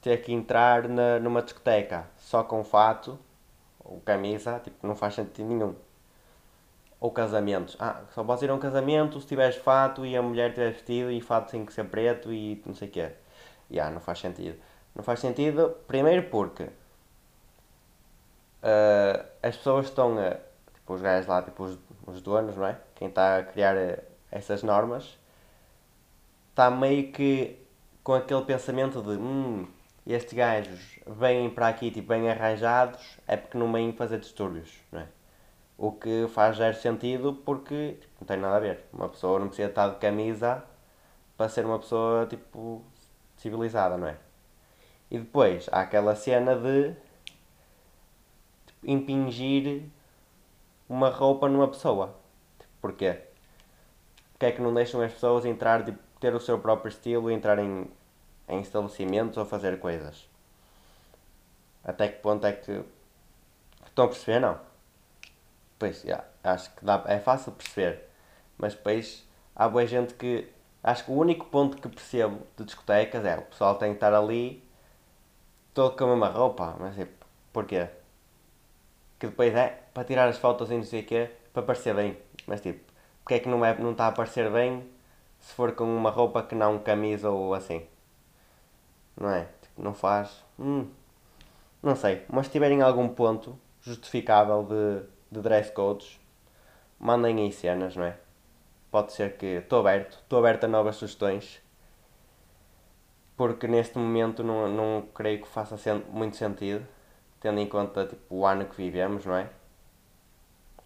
ter 0.00 0.22
que 0.22 0.32
entrar 0.32 0.88
na, 0.88 1.18
numa 1.18 1.42
discoteca 1.42 2.08
só 2.16 2.42
com 2.42 2.64
fato 2.64 3.18
ou 3.88 4.00
camisa, 4.00 4.60
tipo, 4.60 4.86
não 4.86 4.94
faz 4.96 5.14
sentido 5.14 5.48
nenhum. 5.48 5.74
Ou 7.00 7.10
casamentos. 7.10 7.76
Ah, 7.78 8.02
só 8.14 8.24
podes 8.24 8.42
ir 8.42 8.50
a 8.50 8.54
um 8.54 8.58
casamento 8.58 9.20
se 9.20 9.26
tiveres 9.26 9.56
fato 9.56 10.04
e 10.04 10.16
a 10.16 10.22
mulher 10.22 10.52
tiver 10.52 10.72
vestido 10.72 11.10
e 11.10 11.20
fato 11.20 11.50
tem 11.50 11.64
que 11.64 11.72
ser 11.72 11.84
preto 11.84 12.32
e 12.32 12.62
não 12.66 12.74
sei 12.74 12.88
o 12.88 12.90
quê. 12.90 13.12
Yeah, 13.70 13.92
não 13.92 14.00
faz 14.00 14.18
sentido. 14.20 14.58
Não 14.94 15.04
faz 15.04 15.20
sentido, 15.20 15.76
primeiro 15.86 16.28
porque 16.30 16.64
uh, 16.64 16.70
as 19.42 19.56
pessoas 19.56 19.86
estão 19.86 20.18
a. 20.18 20.36
Tipo, 20.74 20.94
os 20.94 21.02
gajos 21.02 21.26
lá, 21.26 21.42
tipo, 21.42 21.64
os, 21.64 21.78
os 22.06 22.22
donos, 22.22 22.56
não 22.56 22.66
é? 22.66 22.78
Quem 22.94 23.08
está 23.08 23.38
a 23.38 23.42
criar 23.44 23.76
essas 24.30 24.62
normas 24.62 25.18
está 26.50 26.70
meio 26.70 27.12
que 27.12 27.58
com 28.02 28.14
aquele 28.14 28.42
pensamento 28.42 29.02
de 29.02 29.10
hum, 29.10 29.66
estes 30.12 30.34
gajos 30.34 30.98
vêm 31.06 31.50
para 31.50 31.68
aqui 31.68 31.90
tipo 31.90 32.08
bem 32.08 32.30
arranjados 32.30 33.18
é 33.26 33.36
porque 33.36 33.58
não 33.58 33.72
vêm 33.72 33.92
fazer 33.92 34.18
distúrbios, 34.20 34.72
não 34.92 35.00
é? 35.00 35.08
O 35.76 35.92
que 35.92 36.26
faz 36.28 36.56
zero 36.56 36.76
sentido 36.76 37.34
porque 37.44 37.98
tipo, 38.00 38.14
não 38.20 38.26
tem 38.26 38.36
nada 38.38 38.56
a 38.56 38.60
ver. 38.60 38.84
Uma 38.92 39.08
pessoa 39.08 39.38
não 39.38 39.48
precisa 39.48 39.68
estar 39.68 39.88
de 39.88 39.96
camisa 39.96 40.64
para 41.36 41.48
ser 41.48 41.66
uma 41.66 41.78
pessoa 41.78 42.26
tipo 42.26 42.82
civilizada, 43.36 43.96
não 43.96 44.08
é? 44.08 44.16
E 45.10 45.18
depois 45.18 45.68
há 45.72 45.80
aquela 45.82 46.14
cena 46.16 46.56
de 46.56 46.94
tipo, 48.66 48.90
impingir 48.90 49.82
uma 50.88 51.10
roupa 51.10 51.48
numa 51.48 51.68
pessoa. 51.68 52.14
Tipo, 52.58 52.72
porquê? 52.80 53.20
Porque 54.32 54.46
é 54.46 54.52
que 54.52 54.60
não 54.60 54.72
deixam 54.74 55.00
as 55.00 55.12
pessoas 55.12 55.44
entrar, 55.44 55.84
tipo, 55.84 55.98
ter 56.20 56.34
o 56.34 56.40
seu 56.40 56.58
próprio 56.58 56.88
estilo 56.88 57.30
e 57.30 57.34
entrar 57.34 57.58
em, 57.58 57.88
em 58.48 58.60
estabelecimentos 58.60 59.36
ou 59.36 59.44
fazer 59.44 59.78
coisas? 59.80 60.28
Até 61.84 62.08
que 62.08 62.20
ponto 62.20 62.46
é 62.46 62.52
que. 62.52 62.84
Estão 63.86 64.06
a 64.06 64.08
perceber? 64.08 64.40
Não. 64.40 64.58
Pois, 65.78 66.02
yeah, 66.04 66.24
acho 66.42 66.74
que 66.74 66.84
dá, 66.84 67.02
é 67.06 67.18
fácil 67.20 67.52
perceber. 67.52 68.08
Mas 68.58 68.74
depois 68.74 69.24
há 69.54 69.68
boa 69.68 69.86
gente 69.86 70.14
que. 70.14 70.48
Acho 70.82 71.04
que 71.04 71.10
o 71.10 71.14
único 71.14 71.46
ponto 71.46 71.76
que 71.78 71.88
percebo 71.88 72.46
de 72.56 72.64
discotecas 72.64 73.24
é 73.24 73.36
o 73.38 73.42
pessoal 73.42 73.76
tem 73.76 73.90
que 73.90 73.96
estar 73.96 74.14
ali 74.14 74.62
todo 75.74 75.96
com 75.96 76.04
a 76.04 76.08
mesma 76.08 76.28
roupa. 76.28 76.76
Mas 76.78 76.96
tipo, 76.96 77.26
porquê? 77.52 77.88
Que 79.18 79.26
depois 79.28 79.54
é 79.54 79.68
para 79.94 80.04
tirar 80.04 80.28
as 80.28 80.38
fotos 80.38 80.70
e 80.70 80.74
não 80.74 80.84
sei 80.84 81.00
o 81.02 81.06
quê, 81.06 81.30
para 81.52 81.62
parecer 81.62 81.94
bem. 81.94 82.16
Mas 82.46 82.60
tipo, 82.60 82.92
porque 83.22 83.34
é 83.34 83.40
que 83.40 83.48
não, 83.48 83.64
é, 83.64 83.76
não 83.78 83.92
está 83.92 84.08
a 84.08 84.12
parecer 84.12 84.50
bem 84.50 84.88
se 85.40 85.52
for 85.54 85.72
com 85.72 85.84
uma 85.84 86.10
roupa 86.10 86.42
que 86.42 86.54
não 86.54 86.78
camisa 86.78 87.30
ou 87.30 87.54
assim? 87.54 87.86
Não 89.20 89.30
é? 89.30 89.48
Tipo, 89.62 89.82
não 89.82 89.94
faz. 89.94 90.44
Hum, 90.58 90.88
não 91.82 91.96
sei. 91.96 92.24
Mas 92.28 92.46
se 92.46 92.52
tiverem 92.52 92.82
algum 92.82 93.08
ponto 93.08 93.58
justificável 93.80 94.62
de 94.64 95.16
de 95.30 95.40
dress 95.40 95.70
codes, 95.72 96.20
mandem 96.98 97.38
aí 97.38 97.52
cenas, 97.52 97.96
não 97.96 98.04
é? 98.04 98.16
Pode 98.90 99.12
ser 99.12 99.36
que. 99.36 99.46
Estou 99.46 99.80
aberto, 99.80 100.18
estou 100.22 100.38
aberto 100.38 100.64
a 100.64 100.68
novas 100.68 100.96
sugestões. 100.96 101.60
Porque 103.36 103.66
neste 103.66 103.98
momento 103.98 104.42
não, 104.42 104.68
não 104.68 105.08
creio 105.14 105.42
que 105.42 105.48
faça 105.48 105.76
sen 105.76 106.02
muito 106.10 106.36
sentido, 106.36 106.86
tendo 107.40 107.60
em 107.60 107.68
conta 107.68 108.06
tipo, 108.06 108.34
o 108.34 108.46
ano 108.46 108.64
que 108.64 108.76
vivemos, 108.76 109.26
não 109.26 109.36
é? 109.36 109.50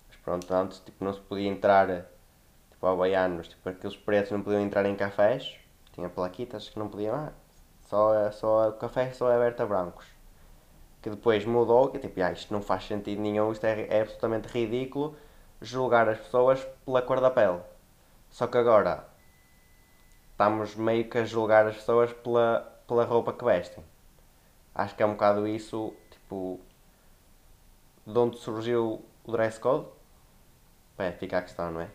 Mas 0.09 0.17
pronto, 0.17 0.53
antes 0.53 0.81
tipo, 0.81 1.05
não 1.05 1.13
se 1.13 1.21
podia 1.21 1.49
entrar 1.49 2.07
tipo, 2.71 2.87
havaianos, 2.87 3.49
tipo, 3.49 3.69
aqueles 3.69 3.97
pretos 3.97 4.33
não 4.33 4.43
podiam 4.43 4.63
entrar 4.63 4.85
em 4.87 4.97
cafés, 4.97 5.57
tinha 5.93 6.09
plaquitas 6.09 6.69
que 6.69 6.79
não 6.79 6.89
podiam, 6.89 7.15
ah, 7.15 7.33
só, 7.91 8.31
só, 8.31 8.69
o 8.69 8.73
café 8.75 9.13
só 9.13 9.31
é 9.31 9.35
aberto 9.35 9.61
a 9.63 9.67
brancos 9.67 10.07
que 11.03 11.11
depois 11.11 11.45
mudou, 11.45 11.91
que 11.91 11.99
tipo, 11.99 12.23
ah, 12.23 12.33
isto 12.33 12.53
não 12.53 12.63
faz 12.63 12.85
sentido 12.85 13.21
nenhum, 13.21 13.51
isto 13.53 13.65
é, 13.65 13.87
é 13.89 14.03
absolutamente 14.03 14.49
ridículo 14.49 15.17
julgar 15.61 16.09
as 16.09 16.19
pessoas 16.19 16.65
pela 16.85 17.03
cor 17.03 17.21
da 17.21 17.31
pele. 17.31 17.61
Só 18.31 18.47
que 18.47 18.57
agora 18.57 19.05
estamos 20.31 20.77
meio 20.77 21.09
que 21.09 21.19
a 21.19 21.25
julgar 21.25 21.67
as 21.67 21.77
pessoas 21.77 22.13
pela, 22.13 22.61
pela 22.87 23.05
roupa 23.05 23.33
que 23.33 23.45
vestem. 23.45 23.85
Acho 24.75 24.95
que 24.95 25.03
é 25.03 25.07
um 25.07 25.13
bocado 25.13 25.49
isso, 25.49 25.93
tipo, 26.11 26.61
de 28.07 28.19
onde 28.19 28.39
surgiu 28.39 29.05
o 29.25 29.33
dress 29.33 29.59
code? 29.59 29.87
É, 30.99 31.13
fica 31.13 31.39
a 31.39 31.43
questão, 31.43 31.71
não 31.73 31.81
é? 31.81 31.89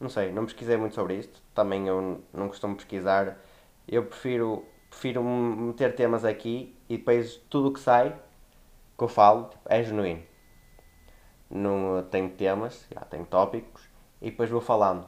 Não 0.00 0.08
sei, 0.08 0.32
não 0.32 0.44
pesquisei 0.46 0.76
muito 0.76 0.94
sobre 0.94 1.16
isto. 1.16 1.42
Também 1.54 1.88
eu 1.88 2.22
não 2.32 2.48
costumo 2.48 2.76
pesquisar. 2.76 3.36
Eu 3.86 4.06
prefiro 4.06 4.64
prefiro 4.94 5.22
meter 5.22 5.94
temas 5.94 6.24
aqui 6.24 6.74
e 6.88 6.96
depois 6.96 7.36
tudo 7.50 7.68
o 7.68 7.72
que 7.72 7.80
sai, 7.80 8.16
que 8.96 9.04
eu 9.04 9.08
falo, 9.08 9.48
tipo, 9.48 9.62
é 9.66 9.82
genuíno. 9.82 10.22
Não 11.50 12.02
tenho 12.10 12.30
temas, 12.30 12.86
já 12.90 13.00
tenho 13.02 13.26
tópicos 13.26 13.82
e 14.22 14.30
depois 14.30 14.48
vou 14.48 14.60
falando. 14.60 15.06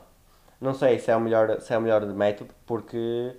Não 0.61 0.75
sei 0.75 0.99
se 0.99 1.11
é 1.11 1.17
o 1.17 1.21
melhor, 1.21 1.61
se 1.61 1.73
é 1.73 1.79
o 1.79 1.81
melhor 1.81 2.05
método 2.07 2.53
porque 2.67 3.37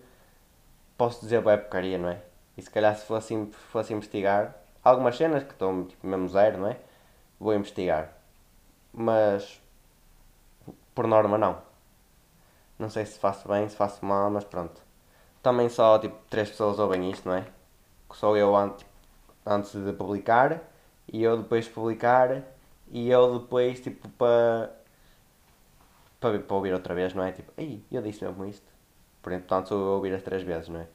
posso 0.98 1.22
dizer 1.22 1.42
boa 1.42 1.58
porcaria, 1.58 1.98
não 1.98 2.10
é? 2.10 2.22
E 2.56 2.62
se 2.62 2.70
calhar 2.70 2.96
se 2.96 3.06
fosse, 3.06 3.52
fosse 3.72 3.94
investigar 3.94 4.56
algumas 4.84 5.18
cenas 5.18 5.44
que 5.44 5.52
estão 5.52 5.86
tipo, 5.86 6.08
mesmo 6.08 6.28
zero, 6.30 6.60
não 6.60 6.70
é? 6.70 6.78
Vou 7.40 7.54
investigar. 7.54 8.14
Mas 8.94 9.62
por 10.96 11.08
norma 11.08 11.38
não. 11.38 11.62
Não 12.80 12.90
sei 12.90 13.06
se 13.06 13.20
faço 13.20 13.48
bem, 13.48 13.68
se 13.70 13.76
faço 13.76 14.06
mal, 14.06 14.30
mas 14.30 14.44
pronto 14.44 14.87
também 15.48 15.70
só 15.70 15.98
tipo 15.98 16.18
três 16.30 16.50
pessoas 16.50 16.78
ouvem 16.78 17.10
isto, 17.10 17.26
não 17.26 17.36
é? 17.36 17.46
Só 18.12 18.36
eu 18.36 18.54
antes, 18.54 18.86
antes 19.46 19.72
de 19.82 19.94
publicar 19.94 20.62
e 21.08 21.24
eu 21.24 21.38
depois 21.38 21.64
de 21.64 21.72
publicar 21.72 22.44
e 22.92 23.10
eu 23.10 23.40
depois 23.40 23.80
tipo 23.80 24.10
para 24.10 24.70
para, 26.20 26.54
ouvir 26.54 26.74
outra 26.74 26.94
vez, 26.94 27.14
não 27.14 27.24
é? 27.24 27.32
Tipo, 27.32 27.54
ei, 27.58 27.82
eu 27.90 28.02
disse 28.02 28.26
mesmo 28.26 28.46
isto. 28.46 28.66
Portanto, 29.22 29.70
sou 29.70 29.80
eu 29.80 29.94
ouvir 29.94 30.14
as 30.14 30.22
três 30.22 30.44
vezes, 30.44 30.68
não 30.68 30.82
é? 30.82 30.88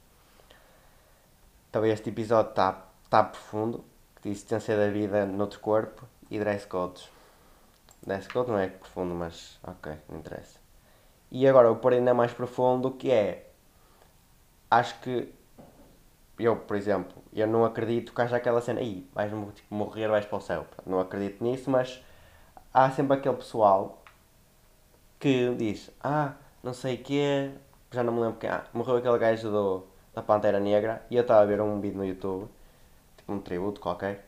Então 1.71 1.87
este 1.87 2.11
episódio 2.11 2.51
está 2.51 2.85
tá 3.09 3.25
profundo, 3.25 3.83
diz 4.23 4.33
existência 4.33 4.77
da 4.77 4.89
vida 4.91 5.25
noutro 5.25 5.61
corpo 5.61 6.07
e 6.31 6.39
dress 6.39 6.67
codes. 6.67 7.09
Dress 8.07 8.29
code 8.29 8.51
não 8.51 8.59
é 8.59 8.67
profundo, 8.69 9.15
mas 9.15 9.59
ok, 9.63 9.95
não 10.11 10.19
interessa. 10.19 10.59
E 11.31 11.49
agora 11.49 11.71
o 11.71 11.77
pôr 11.77 11.95
ainda 11.95 12.13
mais 12.13 12.35
profundo 12.35 12.91
que 12.91 13.11
é 13.11 13.52
acho 14.73 14.99
que 15.01 15.33
eu, 16.39 16.57
por 16.57 16.77
exemplo, 16.77 17.23
eu 17.33 17.47
não 17.47 17.65
acredito 17.65 18.15
que 18.15 18.21
haja 18.23 18.37
aquela 18.37 18.61
cena, 18.61 18.81
aí 18.81 19.07
vais 19.15 19.31
tipo, 19.55 19.75
morrer, 19.75 20.09
vais 20.09 20.25
para 20.25 20.39
o 20.39 20.41
céu. 20.41 20.67
Não 20.87 20.99
acredito 20.99 21.45
nisso, 21.45 21.71
mas 21.71 22.03
há 22.73 22.91
sempre 22.91 23.19
aquele 23.19 23.37
pessoal 23.37 24.03
que 25.21 25.55
diz, 25.55 25.91
ah, 26.03 26.33
não 26.63 26.73
sei 26.73 26.95
o 26.97 26.99
quê, 27.03 27.51
já 27.93 28.03
não 28.03 28.13
me 28.15 28.21
lembro 28.21 28.39
quem, 28.39 28.49
ah, 28.49 28.65
morreu 28.73 28.97
aquele 28.97 29.19
gajo 29.19 29.51
do, 29.51 29.87
da 30.15 30.23
Pantera 30.23 30.59
Negra 30.59 31.05
e 31.11 31.17
eu 31.17 31.23
estava 31.23 31.43
a 31.43 31.45
ver 31.45 31.61
um 31.61 31.81
vídeo 31.81 31.99
no 31.99 32.05
YouTube, 32.05 32.49
tipo 33.17 33.33
um 33.33 33.39
tributo 33.41 33.81
qualquer, 33.81 34.27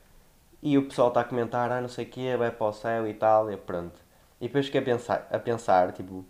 e 0.62 0.76
o 0.78 0.87
pessoal 0.87 1.09
está 1.09 1.22
a 1.22 1.24
comentar, 1.24 1.72
ah, 1.72 1.80
não 1.80 1.88
sei 1.88 2.04
o 2.04 2.09
quê, 2.11 2.37
vai 2.37 2.50
para 2.50 2.66
o 2.66 2.72
céu 2.72 3.09
e 3.09 3.14
tal, 3.14 3.50
e 3.50 3.57
pronto. 3.57 3.98
E 4.40 4.46
depois 4.46 4.66
fiquei 4.66 4.83
a 4.83 4.85
pensar, 4.85 5.26
a 5.30 5.38
pensar 5.38 5.92
tipo, 5.92 6.24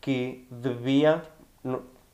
que 0.00 0.46
devia, 0.50 1.22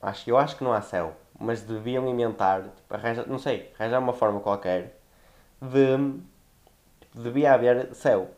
Acho, 0.01 0.31
eu 0.31 0.39
acho 0.39 0.57
que 0.57 0.65
não 0.65 0.73
há 0.73 0.81
céu, 0.81 1.17
mas 1.39 1.63
deviam 1.63 2.09
inventar, 2.09 2.63
tipo, 2.63 2.95
arranja, 2.95 3.25
não 3.27 3.39
sei, 3.39 3.73
arranjar 3.79 3.99
uma 3.99 4.13
forma 4.13 4.41
qualquer 4.41 4.99
de. 5.61 5.97
Tipo, 7.01 7.23
devia 7.23 7.55
haver 7.55 7.95
céu. 7.95 8.31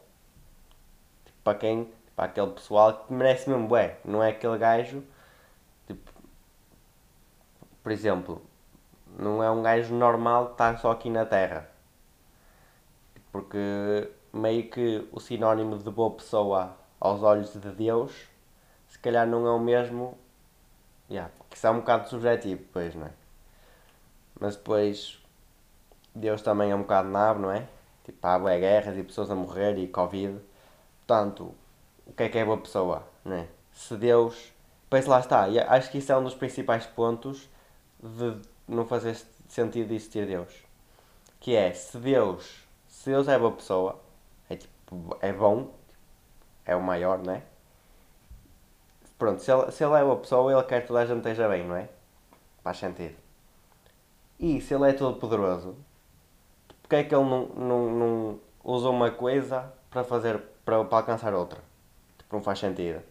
Tipo, 1.25 1.39
para 1.45 1.59
quem. 1.59 1.93
Para 2.17 2.27
aquele 2.27 2.51
pessoal 2.51 3.05
que 3.05 3.13
merece 3.13 3.49
mesmo 3.49 3.67
bué. 3.67 3.99
Não 4.05 4.23
é 4.23 4.31
aquele 4.31 4.59
gajo. 4.59 5.03
Tipo. 5.87 6.11
Por 7.83 7.93
exemplo, 7.93 8.43
não 9.19 9.43
é 9.43 9.51
um 9.51 9.63
gajo 9.63 9.95
normal 9.95 10.47
que 10.47 10.53
está 10.53 10.77
só 10.77 10.93
aqui 10.93 11.11
na 11.11 11.25
Terra. 11.25 11.69
Porque 13.33 14.11
meio 14.33 14.69
que 14.71 15.09
o 15.13 15.21
sinónimo 15.21 15.79
de 15.79 15.91
boa 15.91 16.11
pessoa 16.11 16.77
aos 17.01 17.23
olhos 17.23 17.53
de 17.53 17.71
Deus 17.71 18.29
se 18.89 18.99
calhar 18.99 19.27
não 19.27 19.47
é 19.47 19.51
o 19.51 19.59
mesmo 19.59 20.19
Yeah, 21.11 21.33
que 21.51 21.57
isso 21.57 21.67
é 21.67 21.71
um 21.71 21.81
bocado 21.81 22.09
subjetivo, 22.09 22.63
depois, 22.63 22.95
não 22.95 23.07
é? 23.07 23.11
Mas 24.39 24.55
depois, 24.55 25.19
Deus 26.15 26.41
também 26.41 26.71
é 26.71 26.75
um 26.75 26.83
bocado 26.83 27.09
nabo, 27.09 27.41
não 27.41 27.51
é? 27.51 27.67
Tipo, 28.05 28.27
há 28.27 28.39
boas 28.39 28.61
guerras 28.61 28.97
e 28.97 29.03
pessoas 29.03 29.31
a 29.31 29.35
morrer 29.35 29.77
e 29.77 29.89
Covid. 29.89 30.41
Portanto, 31.07 31.53
o 32.07 32.13
que 32.13 32.23
é 32.23 32.29
que 32.29 32.39
é 32.39 32.45
boa 32.45 32.59
pessoa, 32.59 33.07
não 33.25 33.37
é? 33.37 33.49
Se 33.73 33.97
Deus. 33.97 34.53
Pois 34.89 35.07
lá 35.07 35.21
está, 35.21 35.49
e 35.49 35.59
acho 35.59 35.91
que 35.91 35.99
isso 35.99 36.11
é 36.11 36.17
um 36.17 36.25
dos 36.25 36.35
principais 36.35 36.85
pontos 36.85 37.49
de 38.03 38.41
não 38.67 38.85
fazer 38.85 39.17
sentido 39.49 39.93
existir 39.93 40.27
Deus. 40.27 40.53
Que 41.39 41.55
é, 41.55 41.73
se 41.73 41.97
Deus, 41.99 42.65
se 42.89 43.11
Deus 43.11 43.29
é 43.29 43.39
boa 43.39 43.53
pessoa, 43.53 44.01
é 44.49 44.57
tipo, 44.57 45.17
é 45.21 45.33
bom, 45.33 45.73
é 46.65 46.75
o 46.75 46.83
maior, 46.83 47.19
não 47.19 47.35
é? 47.35 47.43
Pronto, 49.21 49.43
se 49.43 49.53
ele, 49.53 49.71
se 49.71 49.85
ele 49.85 49.93
é 49.95 50.03
uma 50.03 50.17
pessoa, 50.17 50.51
ele 50.51 50.63
quer 50.63 50.81
que 50.81 50.89
toda 50.89 51.01
a 51.01 51.05
gente 51.05 51.19
esteja 51.19 51.47
bem, 51.47 51.63
não 51.63 51.77
é? 51.77 51.91
Faz 52.65 52.79
sentido. 52.79 53.15
E 54.39 54.63
se 54.63 54.73
ele 54.73 54.89
é 54.89 54.95
todo 54.95 55.19
poderoso, 55.19 55.77
porque 56.81 56.97
é 56.97 57.05
que 57.05 57.15
ele 57.15 57.25
não, 57.25 57.47
não, 57.49 57.91
não 57.91 58.41
usa 58.65 58.89
uma 58.89 59.11
coisa 59.11 59.71
para 59.91 60.03
fazer 60.05 60.39
para, 60.65 60.83
para 60.87 60.99
alcançar 60.99 61.35
outra? 61.35 61.61
Tipo, 62.17 62.37
não 62.37 62.43
faz 62.43 62.61
sentido. 62.61 63.03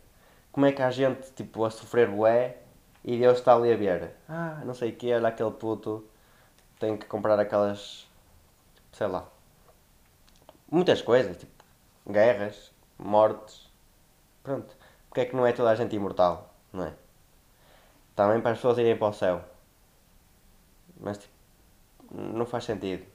Como 0.51 0.65
é 0.65 0.71
que 0.71 0.81
há 0.81 0.89
gente 0.89 1.31
tipo, 1.33 1.63
a 1.63 1.69
sofrer 1.69 2.09
bué 2.09 2.57
e 3.05 3.15
Deus 3.19 3.37
está 3.37 3.53
ali 3.53 3.71
a 3.71 3.77
ver? 3.77 4.15
Ah, 4.27 4.63
não 4.65 4.73
sei 4.73 4.89
o 4.89 4.95
que, 4.95 5.13
olha 5.13 5.27
aquele 5.27 5.51
puto 5.51 6.03
tem 6.79 6.97
que 6.97 7.05
comprar 7.05 7.39
aquelas. 7.39 8.07
sei 8.93 9.05
lá. 9.05 9.27
Muitas 10.71 11.03
coisas, 11.03 11.37
tipo 11.37 11.63
guerras, 12.09 12.71
mortes. 12.97 13.69
Pronto. 14.41 14.78
Porque 15.09 15.21
é 15.21 15.25
que 15.25 15.35
não 15.35 15.45
é 15.45 15.51
toda 15.51 15.71
a 15.71 15.75
gente 15.75 15.95
imortal? 15.95 16.53
Não 16.71 16.85
é? 16.85 16.93
Também 18.15 18.39
para 18.41 18.51
as 18.51 18.57
pessoas 18.57 18.77
irem 18.77 18.95
para 18.95 19.07
o 19.07 19.13
céu. 19.13 19.41
Mas 20.99 21.17
tipo, 21.17 21.33
não 22.11 22.45
faz 22.45 22.65
sentido. 22.65 23.05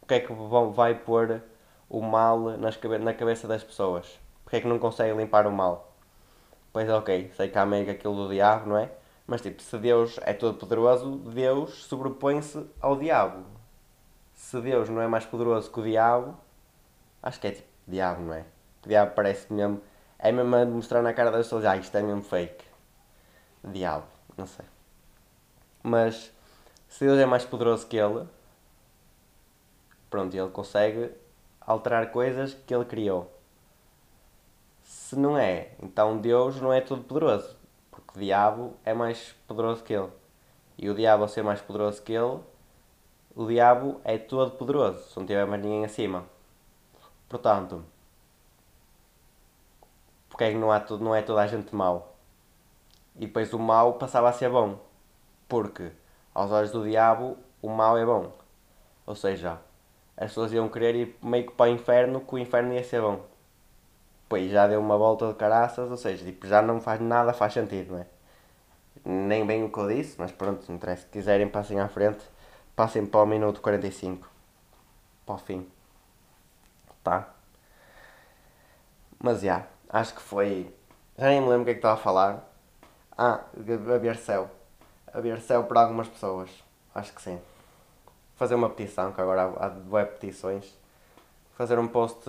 Porque 0.00 0.14
é 0.14 0.20
que 0.20 0.32
vai 0.74 0.94
pôr 0.94 1.42
o 1.88 2.02
mal 2.02 2.38
nas 2.58 2.78
na 3.00 3.14
cabeça 3.14 3.46
das 3.46 3.62
pessoas? 3.62 4.18
Porque 4.44 4.56
é 4.56 4.60
que 4.60 4.66
não 4.66 4.78
consegue 4.78 5.16
limpar 5.16 5.46
o 5.46 5.52
mal? 5.52 5.92
Pois 6.72 6.88
ok, 6.88 7.30
sei 7.36 7.48
que 7.48 7.58
há 7.58 7.66
meio 7.66 7.90
aquilo 7.90 8.16
do 8.16 8.28
diabo, 8.28 8.70
não 8.70 8.78
é? 8.78 8.90
Mas 9.26 9.40
tipo, 9.40 9.62
se 9.62 9.78
Deus 9.78 10.18
é 10.22 10.32
todo 10.32 10.58
poderoso, 10.58 11.16
Deus 11.16 11.84
sobrepõe-se 11.84 12.66
ao 12.80 12.96
diabo. 12.96 13.44
Se 14.34 14.60
Deus 14.60 14.88
não 14.88 15.00
é 15.00 15.06
mais 15.06 15.24
poderoso 15.24 15.70
que 15.70 15.80
o 15.80 15.82
diabo, 15.82 16.36
acho 17.22 17.38
que 17.40 17.46
é 17.46 17.50
tipo 17.52 17.68
diabo, 17.86 18.22
não 18.22 18.34
é? 18.34 18.44
O 18.84 18.88
diabo 18.88 19.12
parece 19.14 19.52
mesmo. 19.52 19.80
É 20.22 20.32
mesmo 20.32 20.54
a 20.56 20.64
mostrar 20.64 21.02
na 21.02 21.12
cara 21.12 21.30
das 21.30 21.46
pessoas, 21.46 21.64
ah, 21.64 21.76
isto 21.76 21.94
é 21.96 22.02
mesmo 22.02 22.22
fake. 22.22 22.64
Diabo, 23.64 24.06
não 24.36 24.46
sei. 24.46 24.64
Mas 25.82 26.32
se 26.88 27.04
Deus 27.04 27.18
é 27.18 27.26
mais 27.26 27.44
poderoso 27.44 27.86
que 27.86 27.96
ele, 27.96 28.26
pronto, 30.08 30.34
ele 30.34 30.48
consegue 30.50 31.10
alterar 31.60 32.10
coisas 32.10 32.54
que 32.54 32.74
ele 32.74 32.84
criou. 32.84 33.30
Se 34.82 35.16
não 35.16 35.36
é, 35.36 35.72
então 35.82 36.18
Deus 36.18 36.60
não 36.60 36.72
é 36.72 36.80
todo 36.80 37.02
poderoso 37.02 37.60
o 38.14 38.18
diabo 38.18 38.74
é 38.84 38.92
mais 38.92 39.34
poderoso 39.46 39.82
que 39.82 39.92
ele. 39.92 40.10
E 40.76 40.90
o 40.90 40.94
diabo, 40.94 41.22
ao 41.22 41.28
ser 41.28 41.42
mais 41.42 41.60
poderoso 41.60 42.02
que 42.02 42.12
ele, 42.12 42.40
o 43.34 43.46
diabo 43.46 44.00
é 44.04 44.18
todo 44.18 44.52
poderoso, 44.52 45.02
se 45.08 45.18
não 45.18 45.26
tiver 45.26 45.46
mais 45.46 45.62
ninguém 45.62 45.84
acima. 45.84 46.24
Portanto, 47.28 47.84
não, 50.50 50.72
há, 50.72 50.84
não 51.00 51.14
é 51.14 51.22
toda 51.22 51.42
a 51.42 51.46
gente 51.46 51.74
mau? 51.74 52.16
E 53.16 53.26
depois 53.26 53.52
o 53.52 53.58
mau 53.58 53.94
passava 53.94 54.28
a 54.28 54.32
ser 54.32 54.50
bom. 54.50 54.78
Porque, 55.48 55.90
aos 56.34 56.50
olhos 56.50 56.72
do 56.72 56.84
diabo, 56.84 57.36
o 57.60 57.68
mau 57.68 57.96
é 57.98 58.04
bom. 58.04 58.32
Ou 59.06 59.14
seja, 59.14 59.58
as 60.16 60.28
pessoas 60.28 60.52
iam 60.52 60.68
querer 60.68 60.94
ir 60.94 61.18
meio 61.22 61.46
que 61.46 61.52
para 61.52 61.70
o 61.70 61.74
inferno, 61.74 62.20
que 62.20 62.34
o 62.34 62.38
inferno 62.38 62.72
ia 62.74 62.84
ser 62.84 63.00
bom 63.00 63.32
pois 64.32 64.50
já 64.50 64.66
deu 64.66 64.80
uma 64.80 64.96
volta 64.96 65.28
de 65.28 65.34
caraças, 65.34 65.90
ou 65.90 65.96
seja, 65.98 66.24
tipo, 66.24 66.46
já 66.46 66.62
não 66.62 66.80
faz 66.80 66.98
nada, 66.98 67.34
faz 67.34 67.52
sentido, 67.52 67.92
não 67.92 67.98
é? 67.98 68.06
Nem 69.04 69.44
bem 69.46 69.62
o 69.62 69.70
que 69.70 69.78
eu 69.78 69.86
disse, 69.86 70.18
mas 70.18 70.32
pronto, 70.32 70.64
não 70.66 70.76
interessa. 70.76 71.02
Se 71.02 71.08
quiserem, 71.08 71.46
passem 71.50 71.78
à 71.78 71.86
frente, 71.86 72.24
passem 72.74 73.04
para 73.04 73.20
o 73.20 73.26
minuto 73.26 73.60
45, 73.60 74.26
para 75.26 75.34
o 75.34 75.38
fim, 75.38 75.68
tá? 77.04 77.28
Mas 79.22 79.42
já, 79.42 79.66
acho 79.92 80.14
que 80.14 80.22
foi. 80.22 80.74
Já 81.18 81.26
nem 81.26 81.40
me 81.40 81.48
lembro 81.48 81.62
o 81.62 81.64
que 81.64 81.70
é 81.70 81.74
que 81.74 81.78
estava 81.78 81.94
a 81.94 82.02
falar. 82.02 82.48
Ah, 83.16 83.44
haver 83.94 84.16
céu. 84.16 84.50
Haver 85.12 85.40
céu 85.40 85.64
para 85.64 85.82
algumas 85.82 86.08
pessoas, 86.08 86.50
acho 86.94 87.12
que 87.12 87.20
sim. 87.20 87.38
Fazer 88.36 88.54
uma 88.54 88.70
petição, 88.70 89.12
que 89.12 89.20
agora 89.20 89.42
há, 89.42 89.66
há 89.66 89.72
web 89.90 90.12
petições 90.12 90.82
fazer 91.62 91.78
um 91.78 91.86
post, 91.86 92.28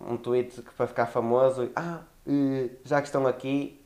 um 0.00 0.16
tweet 0.16 0.62
que 0.62 0.74
para 0.74 0.86
ficar 0.86 1.06
famoso. 1.06 1.70
Ah, 1.76 2.00
já 2.84 3.00
que 3.00 3.06
estão 3.06 3.26
aqui, 3.26 3.80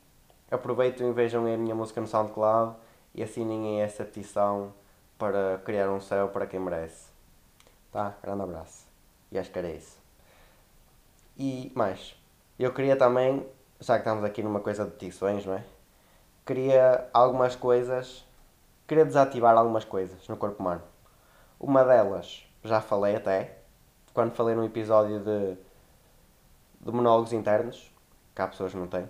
aproveitem 0.49 1.09
e 1.09 1.13
vejam 1.13 1.45
a 1.45 1.57
minha 1.57 1.75
música 1.75 2.01
no 2.01 2.07
SoundCloud 2.07 2.75
e 3.13 3.21
assinem 3.21 3.81
essa 3.81 4.03
petição 4.03 4.73
para 5.17 5.61
criar 5.63 5.91
um 5.91 5.99
céu 5.99 6.29
para 6.29 6.47
quem 6.47 6.59
merece. 6.59 7.09
Tá? 7.91 8.15
Grande 8.23 8.43
abraço. 8.43 8.85
E 9.31 9.37
acho 9.37 9.51
que 9.51 9.59
era 9.59 9.69
isso. 9.69 9.99
E 11.37 11.71
mais, 11.75 12.15
eu 12.63 12.73
queria 12.73 12.97
também, 12.97 13.47
já 13.79 13.93
que 13.93 14.01
estamos 14.01 14.23
aqui 14.23 14.43
numa 14.43 14.59
coisa 14.59 14.83
de 14.83 14.91
petições, 14.91 15.45
não 15.45 15.53
é? 15.53 15.63
Queria 16.45 17.07
algumas 17.13 17.55
coisas, 17.55 18.25
queria 18.85 19.05
desativar 19.05 19.57
algumas 19.57 19.85
coisas 19.85 20.27
no 20.27 20.35
corpo 20.35 20.61
humano. 20.61 20.81
Uma 21.57 21.85
delas, 21.85 22.45
já 22.63 22.81
falei 22.81 23.15
até, 23.15 23.59
quando 24.13 24.33
falei 24.33 24.55
num 24.55 24.65
episódio 24.65 25.19
de, 25.19 25.57
de 26.81 26.91
monólogos 26.91 27.31
internos, 27.31 27.89
que 28.35 28.41
há 28.41 28.47
pessoas 28.47 28.73
que 28.73 28.77
não 28.77 28.87
têm, 28.87 29.09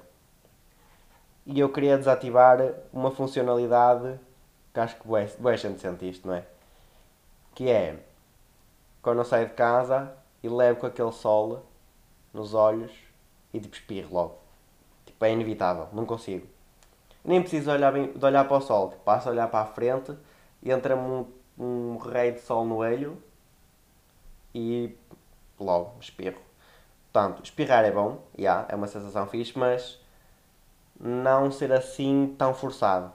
e 1.45 1.59
eu 1.59 1.69
queria 1.69 1.97
desativar 1.97 2.59
uma 2.93 3.09
funcionalidade 3.09 4.19
que 4.71 4.79
acho 4.79 4.95
que 4.97 5.07
boa 5.07 5.57
gente 5.57 5.81
sente 5.81 6.07
isto, 6.07 6.27
não 6.27 6.35
é? 6.35 6.45
Que 7.55 7.69
é 7.71 7.97
quando 9.01 9.17
eu 9.17 9.25
saio 9.25 9.47
de 9.47 9.55
casa 9.55 10.13
e 10.43 10.47
levo 10.47 10.81
com 10.81 10.85
aquele 10.85 11.11
sol 11.11 11.65
nos 12.31 12.53
olhos 12.53 13.08
e 13.53 13.59
tipo 13.59 13.75
espirro 13.75 14.13
logo. 14.13 14.37
Tipo, 15.05 15.25
é 15.25 15.31
inevitável, 15.31 15.87
não 15.93 16.05
consigo. 16.05 16.47
Nem 17.23 17.41
preciso 17.41 17.71
olhar 17.71 17.91
bem, 17.91 18.11
de 18.13 18.25
olhar 18.25 18.45
para 18.45 18.57
o 18.57 18.61
sol, 18.61 18.89
tipo, 18.89 19.03
passo 19.03 19.29
a 19.29 19.31
olhar 19.31 19.47
para 19.47 19.61
a 19.61 19.65
frente 19.65 20.13
e 20.63 20.71
entra-me 20.71 21.01
um, 21.01 21.25
um 21.57 21.97
rei 21.97 22.31
de 22.31 22.41
sol 22.41 22.65
no 22.65 22.77
olho 22.77 23.21
e 24.53 24.95
logo 25.59 25.95
espirro. 25.99 26.41
Portanto, 27.11 27.43
espirrar 27.43 27.83
é 27.83 27.91
bom, 27.91 28.21
yeah, 28.37 28.65
é 28.69 28.75
uma 28.75 28.87
sensação 28.87 29.27
fixe, 29.27 29.57
mas 29.57 29.99
não 30.99 31.51
ser 31.51 31.71
assim 31.71 32.35
tão 32.37 32.53
forçado. 32.53 33.11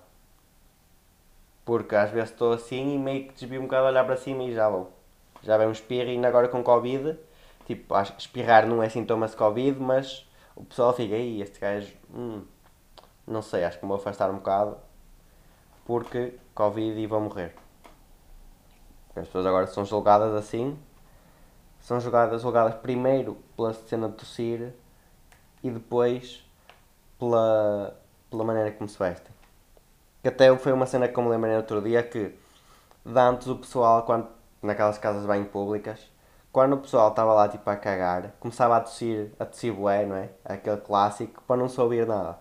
Porque 1.64 1.94
às 1.94 2.10
vezes 2.10 2.30
estou 2.30 2.52
assim 2.52 2.94
e 2.94 2.98
meio 2.98 3.28
que 3.28 3.34
desvio 3.34 3.60
um 3.60 3.64
bocado 3.64 3.86
a 3.86 3.90
olhar 3.90 4.04
para 4.04 4.16
cima 4.16 4.42
e 4.42 4.54
já 4.54 4.68
vou. 4.68 4.92
Já 5.42 5.56
vem 5.56 5.68
um 5.68 5.72
espirro 5.72 6.08
e 6.08 6.12
ainda 6.12 6.28
agora 6.28 6.48
com 6.48 6.62
Covid, 6.62 7.18
tipo, 7.64 7.94
acho 7.94 8.14
que 8.14 8.20
espirrar 8.20 8.66
não 8.66 8.82
é 8.82 8.88
sintoma 8.88 9.26
de 9.26 9.36
Covid, 9.36 9.78
mas 9.80 10.28
o 10.54 10.64
pessoal 10.64 10.92
fica 10.92 11.14
aí, 11.14 11.42
este 11.42 11.60
gajo, 11.60 11.92
hum, 12.12 12.42
não 13.26 13.42
sei, 13.42 13.64
acho 13.64 13.78
que 13.78 13.84
me 13.84 13.88
vou 13.88 13.98
afastar 13.98 14.30
um 14.30 14.36
bocado 14.36 14.76
porque 15.84 16.34
Covid 16.54 16.98
e 16.98 17.06
vou 17.06 17.20
morrer. 17.20 17.54
As 19.16 19.26
pessoas 19.26 19.46
agora 19.46 19.66
são 19.66 19.84
julgadas 19.84 20.34
assim 20.34 20.78
são 21.84 22.00
julgadas, 22.00 22.40
julgadas 22.40 22.76
primeiro 22.76 23.36
pela 23.54 23.74
cena 23.74 24.08
de 24.08 24.14
tossir 24.14 24.72
e 25.62 25.70
depois 25.70 26.42
pela, 27.18 27.94
pela 28.30 28.42
maneira 28.42 28.72
como 28.72 28.88
se 28.88 28.98
vestem. 28.98 29.30
Que 30.22 30.28
até 30.28 30.56
foi 30.56 30.72
uma 30.72 30.86
cena 30.86 31.06
que 31.06 31.18
eu 31.18 31.22
me 31.22 31.28
lembrei 31.28 31.54
outro 31.54 31.82
dia 31.82 32.02
que 32.02 32.34
de 33.04 33.20
antes 33.20 33.48
o 33.48 33.56
pessoal, 33.56 34.04
quando, 34.04 34.28
naquelas 34.62 34.96
casas 34.96 35.26
bem 35.26 35.44
públicas, 35.44 36.10
quando 36.54 36.74
o 36.74 36.78
pessoal 36.78 37.08
estava 37.08 37.34
lá 37.34 37.48
tipo 37.48 37.68
a 37.68 37.76
cagar, 37.76 38.32
começava 38.38 38.76
a 38.76 38.80
tossir, 38.80 39.32
a 39.40 39.44
tossir 39.44 39.74
bué, 39.74 40.06
não 40.06 40.14
é? 40.14 40.30
Aquele 40.44 40.76
clássico 40.76 41.42
para 41.42 41.56
não 41.56 41.68
se 41.68 41.80
ouvir 41.80 42.06
nada. 42.06 42.38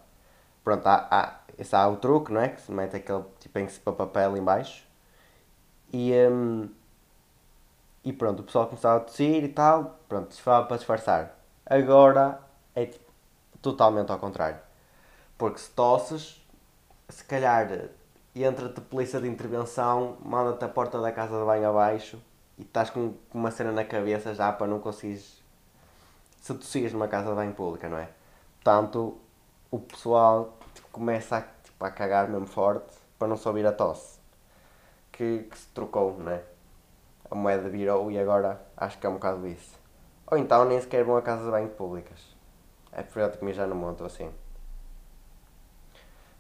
Pronto, 0.64 0.86
há, 0.86 1.08
há, 1.10 1.40
esse 1.58 1.76
há 1.76 1.88
o 1.88 1.98
truque, 1.98 2.32
não 2.32 2.40
é? 2.40 2.50
Que 2.50 2.62
se 2.62 2.72
mete 2.72 2.96
aquele 2.96 3.24
tipo 3.40 3.58
em 3.58 3.66
papel 3.68 4.38
em 4.38 4.44
baixo. 4.44 4.86
E, 5.92 6.14
hum, 6.30 6.70
e 8.04 8.14
pronto, 8.14 8.42
o 8.42 8.44
pessoal 8.44 8.68
começava 8.68 8.98
a 8.98 9.00
tossir 9.00 9.44
e 9.44 9.48
tal, 9.50 10.00
pronto, 10.08 10.32
se 10.36 10.42
falava 10.44 10.68
para 10.68 10.78
disfarçar. 10.78 11.36
Agora 11.66 12.40
é 12.76 12.86
tipo, 12.86 13.12
totalmente 13.64 14.12
ao 14.12 14.20
contrário. 14.20 14.60
Porque 15.40 15.58
se 15.58 15.72
tosses, 15.72 16.46
se 17.10 17.24
calhar 17.26 17.90
entra-te 18.36 18.80
polícia 18.80 19.20
de 19.20 19.28
intervenção, 19.28 20.18
manda-te 20.24 20.64
a 20.66 20.70
porta 20.70 21.02
da 21.02 21.12
casa 21.12 21.40
de 21.40 21.46
banho 21.46 21.68
abaixo 21.68 22.22
e 22.58 22.62
estás 22.62 22.90
com 22.90 23.14
uma 23.34 23.52
cena 23.52 23.72
na 23.72 23.84
cabeça 23.84 24.34
já 24.34 24.52
para 24.52 24.68
não 24.68 24.80
conseguires 24.80 25.42
se 26.42 26.54
tossires 26.54 26.94
numa 26.94 27.08
casa 27.08 27.30
de 27.30 27.36
banho 27.36 27.54
pública, 27.54 27.88
não 27.88 27.98
é? 27.98 28.10
Portanto, 28.62 29.18
o 29.72 29.80
pessoal 29.80 30.58
tipo, 30.74 30.88
começa 30.92 31.38
a, 31.38 31.42
tipo, 31.42 31.86
a 31.86 31.90
cagar 31.92 32.28
mesmo 32.30 32.48
forte 32.48 32.94
para 33.18 33.28
não 33.28 33.38
se 33.38 33.48
ouvir 33.48 33.66
a 33.66 33.72
tosse. 33.72 34.20
Que, 35.12 35.44
que 35.44 35.58
se 35.58 35.68
trocou, 35.68 36.18
não 36.18 36.32
é? 36.32 36.44
a 37.34 37.36
moeda 37.36 37.68
virou 37.68 38.12
e 38.12 38.20
agora 38.20 38.62
acho 38.78 39.00
que 39.00 39.08
é 39.08 39.10
um 39.10 39.14
bocado 39.14 39.48
isso. 39.48 39.80
Ou 40.28 40.38
então 40.38 40.66
nem 40.66 40.80
sequer 40.80 41.04
vão 41.04 41.18
a 41.18 41.22
casas 41.22 41.46
de 41.46 41.52
banho 41.52 41.70
públicas. 41.70 42.20
É 42.92 43.02
preferível 43.02 43.38
que 43.38 43.54
já 43.54 43.66
no 43.66 43.76
monte 43.76 44.04
assim. 44.04 44.32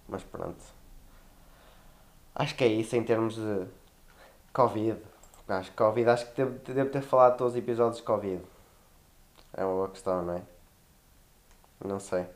Mas 0.07 0.23
pronto. 0.23 0.63
Acho 2.35 2.55
que 2.55 2.63
é 2.63 2.67
isso 2.67 2.95
em 2.95 3.03
termos 3.03 3.35
de 3.35 3.65
Covid. 4.53 5.01
Acho 5.47 5.71
que 5.71 5.77
Covid, 5.77 6.09
acho 6.09 6.27
que 6.27 6.43
devo, 6.43 6.59
devo 6.59 6.89
ter 6.89 7.01
falado 7.01 7.37
todos 7.37 7.53
os 7.53 7.59
episódios 7.59 7.97
de 7.97 8.03
Covid. 8.03 8.41
É 9.53 9.63
uma 9.65 9.73
boa 9.73 9.89
questão, 9.89 10.21
não 10.23 10.35
é? 10.35 10.41
Não 11.83 11.99
sei. 11.99 12.27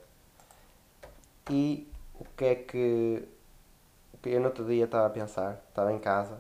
E 1.49 1.91
o 2.15 2.25
que 2.35 2.45
é 2.45 2.55
que. 2.55 3.27
Que 4.21 4.29
eu 4.29 4.39
no 4.39 4.47
outro 4.47 4.65
dia 4.65 4.85
estava 4.85 5.07
a 5.07 5.09
pensar, 5.09 5.61
estava 5.69 5.93
em 5.93 5.99
casa. 5.99 6.39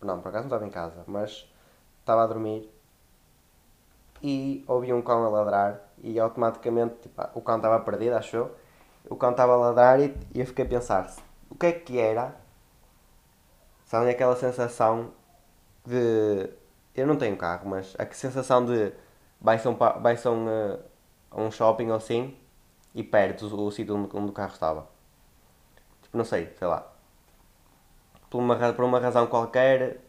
Não, 0.00 0.20
por 0.20 0.28
acaso 0.28 0.48
não 0.48 0.56
estava 0.56 0.66
em 0.66 0.70
casa, 0.70 1.02
mas 1.06 1.50
estava 2.00 2.22
a 2.22 2.26
dormir 2.26 2.70
e 4.22 4.64
ouvi 4.68 4.92
um 4.92 5.02
cão 5.02 5.24
a 5.24 5.28
ladrar 5.28 5.80
e 5.98 6.18
automaticamente 6.20 6.94
tipo, 7.02 7.22
o 7.34 7.40
cão 7.40 7.56
estava 7.56 7.80
perdido, 7.80 8.14
achou? 8.14 8.54
O 9.08 9.16
cão 9.16 9.30
estava 9.30 9.54
a 9.54 9.56
ladrar 9.56 10.00
e, 10.00 10.14
eu 10.34 10.46
fiquei 10.46 10.64
a 10.64 10.68
pensar 10.68 11.14
o 11.50 11.54
que 11.56 11.66
é 11.66 11.72
que 11.72 11.98
era? 11.98 12.34
Sabe 13.86 14.10
aquela 14.10 14.34
sensação 14.34 15.12
de. 15.84 16.50
Eu 16.94 17.06
não 17.06 17.16
tenho 17.16 17.36
carro, 17.36 17.68
mas 17.68 17.94
a 17.98 18.06
sensação 18.12 18.64
de 18.64 18.92
vai-se 19.40 19.66
um, 19.68 19.74
vai 19.74 20.16
um, 20.26 20.46
uh, 20.46 20.80
um 21.36 21.50
shopping 21.50 21.88
ou 21.88 21.96
assim 21.96 22.36
e 22.94 23.02
perde 23.02 23.44
o, 23.44 23.66
o 23.66 23.70
sítio 23.70 23.96
onde, 23.96 24.16
onde 24.16 24.30
o 24.30 24.32
carro 24.32 24.52
estava. 24.52 24.88
Tipo, 26.02 26.16
não 26.16 26.24
sei, 26.24 26.52
sei 26.56 26.68
lá. 26.68 26.90
Por 28.30 28.38
uma, 28.38 28.72
por 28.72 28.84
uma 28.84 29.00
razão 29.00 29.26
qualquer, 29.26 30.00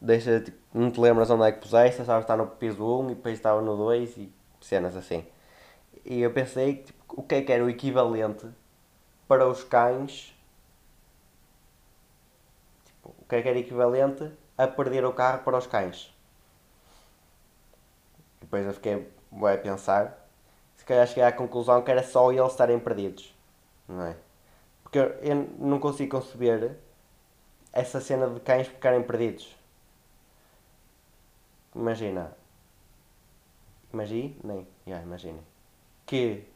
deixa, 0.00 0.40
tipo, 0.40 0.58
não 0.72 0.90
te 0.90 1.00
lembras 1.00 1.30
onde 1.30 1.44
é 1.44 1.52
que 1.52 1.60
puseste, 1.60 2.04
sabes 2.04 2.24
estar 2.24 2.36
no 2.36 2.46
piso 2.46 2.84
1 2.84 3.10
e 3.10 3.14
depois 3.14 3.34
estava 3.34 3.60
no 3.62 3.76
2 3.76 4.16
e 4.16 4.32
cenas 4.60 4.96
assim. 4.96 5.24
E 6.04 6.20
eu 6.20 6.32
pensei 6.32 6.76
tipo, 6.76 7.02
o 7.16 7.22
que 7.22 7.36
é 7.36 7.42
que 7.42 7.52
era 7.52 7.64
o 7.64 7.70
equivalente 7.70 8.46
para 9.28 9.46
os 9.48 9.64
cães. 9.64 10.34
Tipo, 12.84 13.14
o 13.18 13.24
que 13.28 13.36
é 13.36 13.42
que 13.42 13.48
era 13.48 13.58
equivalente 13.58 14.30
a 14.56 14.66
perder 14.66 15.04
o 15.04 15.12
carro 15.12 15.42
para 15.42 15.58
os 15.58 15.66
cães. 15.66 16.14
Depois 18.40 18.66
eu 18.66 18.74
fiquei 18.74 19.08
a 19.32 19.58
pensar. 19.58 20.18
Se 20.76 20.84
calhar 20.84 21.06
cheguei 21.06 21.24
à 21.24 21.32
conclusão 21.32 21.82
que 21.82 21.90
era 21.90 22.02
só 22.02 22.30
eles 22.30 22.50
estarem 22.50 22.78
perdidos. 22.78 23.34
Não 23.88 24.04
é? 24.04 24.16
Porque 24.82 24.98
eu, 24.98 25.08
eu 25.20 25.34
não 25.58 25.78
consigo 25.78 26.18
conceber 26.18 26.76
essa 27.72 28.00
cena 28.00 28.28
de 28.28 28.40
cães 28.40 28.68
ficarem 28.68 29.02
perdidos. 29.02 29.56
Imagina. 31.74 32.36
Imagine? 33.92 34.36
Nem. 34.44 34.66
Yeah, 34.86 35.04
imagine. 35.04 35.40
Que. 36.06 36.46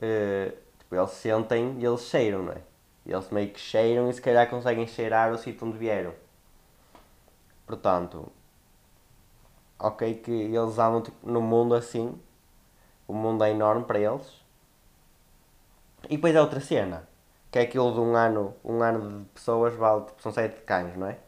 Uh, 0.00 0.56
tipo, 0.78 0.94
eles 0.94 1.10
sentem 1.10 1.78
e 1.80 1.84
eles 1.84 2.02
cheiram, 2.02 2.44
não 2.44 2.52
é? 2.52 2.62
Eles 3.08 3.30
meio 3.30 3.50
que 3.50 3.58
cheiram 3.58 4.08
e 4.10 4.12
se 4.12 4.20
calhar 4.20 4.48
conseguem 4.48 4.86
cheirar 4.86 5.32
o 5.32 5.38
sítio 5.38 5.66
onde 5.66 5.78
vieram. 5.78 6.12
Portanto, 7.66 8.30
ok 9.78 10.14
que 10.14 10.30
eles 10.30 10.78
andam 10.78 11.02
tipo, 11.02 11.28
no 11.28 11.40
mundo 11.40 11.74
assim, 11.74 12.18
o 13.06 13.12
mundo 13.14 13.42
é 13.44 13.50
enorme 13.50 13.84
para 13.84 13.98
eles. 13.98 14.44
E 16.04 16.16
depois 16.16 16.34
é 16.34 16.40
outra 16.40 16.60
cena, 16.60 17.08
que 17.50 17.58
é 17.58 17.62
aquilo 17.62 17.92
de 17.92 18.00
um 18.00 18.14
ano, 18.14 18.54
um 18.64 18.82
ano 18.82 19.20
de 19.20 19.24
pessoas 19.30 19.74
vale, 19.74 20.04
tipo, 20.04 20.22
são 20.22 20.32
sete 20.32 20.60
cães, 20.62 20.96
não 20.96 21.06
é? 21.06 21.18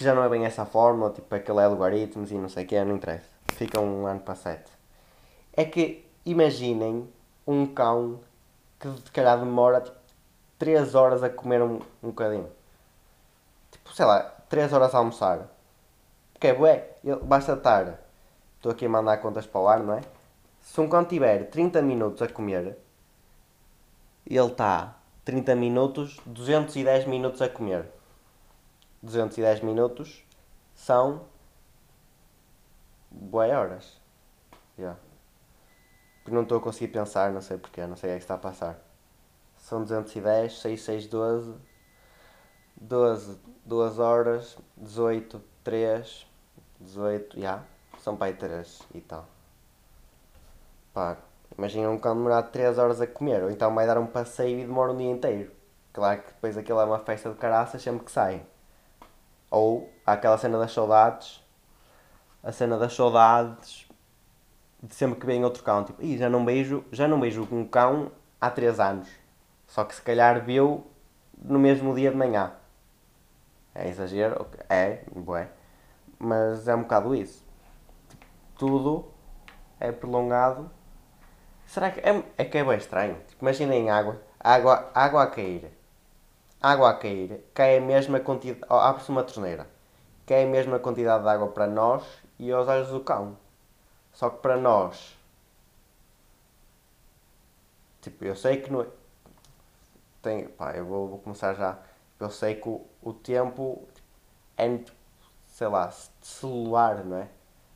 que 0.00 0.04
já 0.04 0.14
não 0.14 0.24
é 0.24 0.30
bem 0.30 0.46
essa 0.46 0.64
fórmula, 0.64 1.10
tipo 1.10 1.34
aquele 1.34 1.60
algoritmos 1.60 2.30
e 2.30 2.34
não 2.34 2.48
sei 2.48 2.64
o 2.64 2.66
que, 2.66 2.82
não 2.82 2.96
interessa. 2.96 3.28
Fica 3.48 3.78
um 3.78 4.06
ano 4.06 4.20
para 4.20 4.34
sete. 4.34 4.72
É 5.52 5.62
que 5.62 6.06
imaginem 6.24 7.06
um 7.46 7.66
cão 7.66 8.18
que 8.78 8.88
se 8.88 9.10
calhar 9.12 9.38
demora 9.38 9.82
tipo, 9.82 9.99
3 10.60 10.94
horas 10.94 11.22
a 11.22 11.30
comer 11.30 11.62
um, 11.62 11.80
um 12.02 12.08
bocadinho. 12.08 12.48
Tipo, 13.70 13.94
sei 13.94 14.04
lá, 14.04 14.20
3 14.50 14.70
horas 14.74 14.94
a 14.94 14.98
almoçar. 14.98 15.48
Porque 16.34 16.48
é 16.48 16.54
bué, 16.54 16.96
basta 17.22 17.54
estar. 17.54 17.98
Estou 18.56 18.70
aqui 18.70 18.84
a 18.84 18.88
mandar 18.88 19.16
contas 19.18 19.46
para 19.46 19.60
o 19.60 19.66
ar, 19.66 19.80
não 19.80 19.94
é? 19.94 20.02
Se 20.60 20.78
um 20.78 20.88
cão 20.88 21.02
tiver 21.02 21.48
30 21.48 21.80
minutos 21.80 22.20
a 22.20 22.28
comer, 22.28 22.76
ele 24.26 24.46
está 24.46 24.96
30 25.24 25.56
minutos, 25.56 26.20
210 26.26 27.06
minutos 27.06 27.40
a 27.40 27.48
comer. 27.48 27.86
210 29.02 29.62
minutos 29.62 30.22
são 30.74 31.22
boas 33.10 33.50
horas. 33.50 34.00
Yeah. 34.78 35.00
Porque 36.22 36.34
não 36.34 36.42
estou 36.42 36.58
a 36.58 36.60
conseguir 36.60 36.88
pensar, 36.88 37.32
não 37.32 37.40
sei 37.40 37.56
porquê, 37.56 37.86
não 37.86 37.96
sei 37.96 38.10
o 38.10 38.12
que 38.12 38.16
é 38.16 38.18
que 38.18 38.24
está 38.24 38.34
a 38.34 38.38
passar. 38.38 38.89
São 39.70 39.84
210, 39.84 40.62
6, 40.62 40.82
6, 40.82 41.06
12, 41.06 41.54
12, 42.74 43.38
2 43.64 43.98
horas, 44.00 44.58
18, 44.76 45.40
3, 45.62 46.26
18, 46.80 47.36
já, 47.36 47.40
yeah, 47.40 47.64
são 48.00 48.16
para 48.16 48.26
aí 48.26 48.34
3 48.34 48.82
e 48.92 49.00
tal. 49.00 49.28
Pá, 50.92 51.18
imagina 51.56 51.88
um 51.88 52.00
cão 52.00 52.16
demorar 52.16 52.42
3 52.42 52.78
horas 52.78 53.00
a 53.00 53.06
comer, 53.06 53.44
ou 53.44 53.50
então 53.52 53.72
vai 53.72 53.86
dar 53.86 53.96
um 53.96 54.08
passeio 54.08 54.58
e 54.58 54.66
demora 54.66 54.90
um 54.90 54.96
dia 54.96 55.08
inteiro. 55.08 55.52
Claro 55.92 56.20
que 56.20 56.32
depois 56.32 56.58
aquilo 56.58 56.80
é 56.80 56.84
uma 56.84 56.98
festa 56.98 57.30
de 57.30 57.36
caraças 57.36 57.80
sempre 57.80 58.04
que 58.04 58.10
saem. 58.10 58.44
Ou 59.52 59.88
há 60.04 60.14
aquela 60.14 60.36
cena 60.36 60.58
das 60.58 60.72
saudades, 60.72 61.40
a 62.42 62.50
cena 62.50 62.76
das 62.76 62.92
saudades 62.92 63.88
de 64.82 64.92
sempre 64.96 65.20
que 65.20 65.26
vem 65.26 65.44
outro 65.44 65.62
cão, 65.62 65.84
tipo, 65.84 66.02
já 66.18 66.28
não 66.28 66.44
beijo, 66.44 66.84
já 66.90 67.06
não 67.06 67.20
beijo 67.20 67.46
um 67.52 67.64
cão 67.64 68.10
há 68.40 68.50
3 68.50 68.80
anos. 68.80 69.19
Só 69.70 69.84
que 69.84 69.94
se 69.94 70.02
calhar 70.02 70.44
viu 70.44 70.86
no 71.38 71.58
mesmo 71.58 71.94
dia 71.94 72.10
de 72.10 72.16
manhã. 72.16 72.52
É 73.74 73.88
exagero? 73.88 74.46
É, 74.68 75.02
bué. 75.10 75.48
Mas 76.18 76.68
é 76.68 76.74
um 76.74 76.82
bocado 76.82 77.14
isso. 77.14 77.42
Tudo 78.58 79.06
é 79.78 79.90
prolongado. 79.90 80.70
Será 81.66 81.90
que 81.90 82.00
é, 82.00 82.22
é 82.36 82.44
que 82.44 82.58
é 82.58 82.64
bem 82.64 82.76
estranho? 82.76 83.16
Tipo, 83.28 83.44
imaginem 83.44 83.88
água, 83.88 84.20
água, 84.38 84.90
água 84.92 85.22
a 85.22 85.26
cair 85.28 85.80
água 86.60 86.90
a 86.90 86.94
cair, 86.94 87.42
cai 87.54 87.78
a 87.78 87.80
mesma 87.80 88.20
quantidade. 88.20 88.64
Oh, 88.68 88.74
Abre-se 88.74 89.10
uma 89.10 89.24
torneira, 89.24 89.66
cai 90.26 90.44
a 90.44 90.48
mesma 90.48 90.78
quantidade 90.78 91.22
de 91.22 91.28
água 91.28 91.48
para 91.48 91.66
nós 91.66 92.04
e 92.38 92.50
aos 92.52 92.68
olhos 92.68 92.88
do 92.88 93.00
cão. 93.00 93.36
Só 94.12 94.30
que 94.30 94.38
para 94.42 94.56
nós. 94.56 95.16
Tipo, 98.02 98.24
eu 98.24 98.36
sei 98.36 98.58
que 98.58 98.70
não. 98.72 98.86
Tem, 100.22 100.48
pá, 100.48 100.72
eu 100.76 100.84
vou, 100.84 101.08
vou 101.08 101.18
começar 101.18 101.54
já. 101.54 101.78
Eu 102.18 102.30
sei 102.30 102.54
que 102.56 102.68
o, 102.68 102.86
o 103.02 103.12
tempo 103.12 103.88
é, 104.56 104.80
sei 105.48 105.68
lá, 105.68 105.90
celular, 106.20 107.04
não 107.04 107.18
é? 107.18 107.28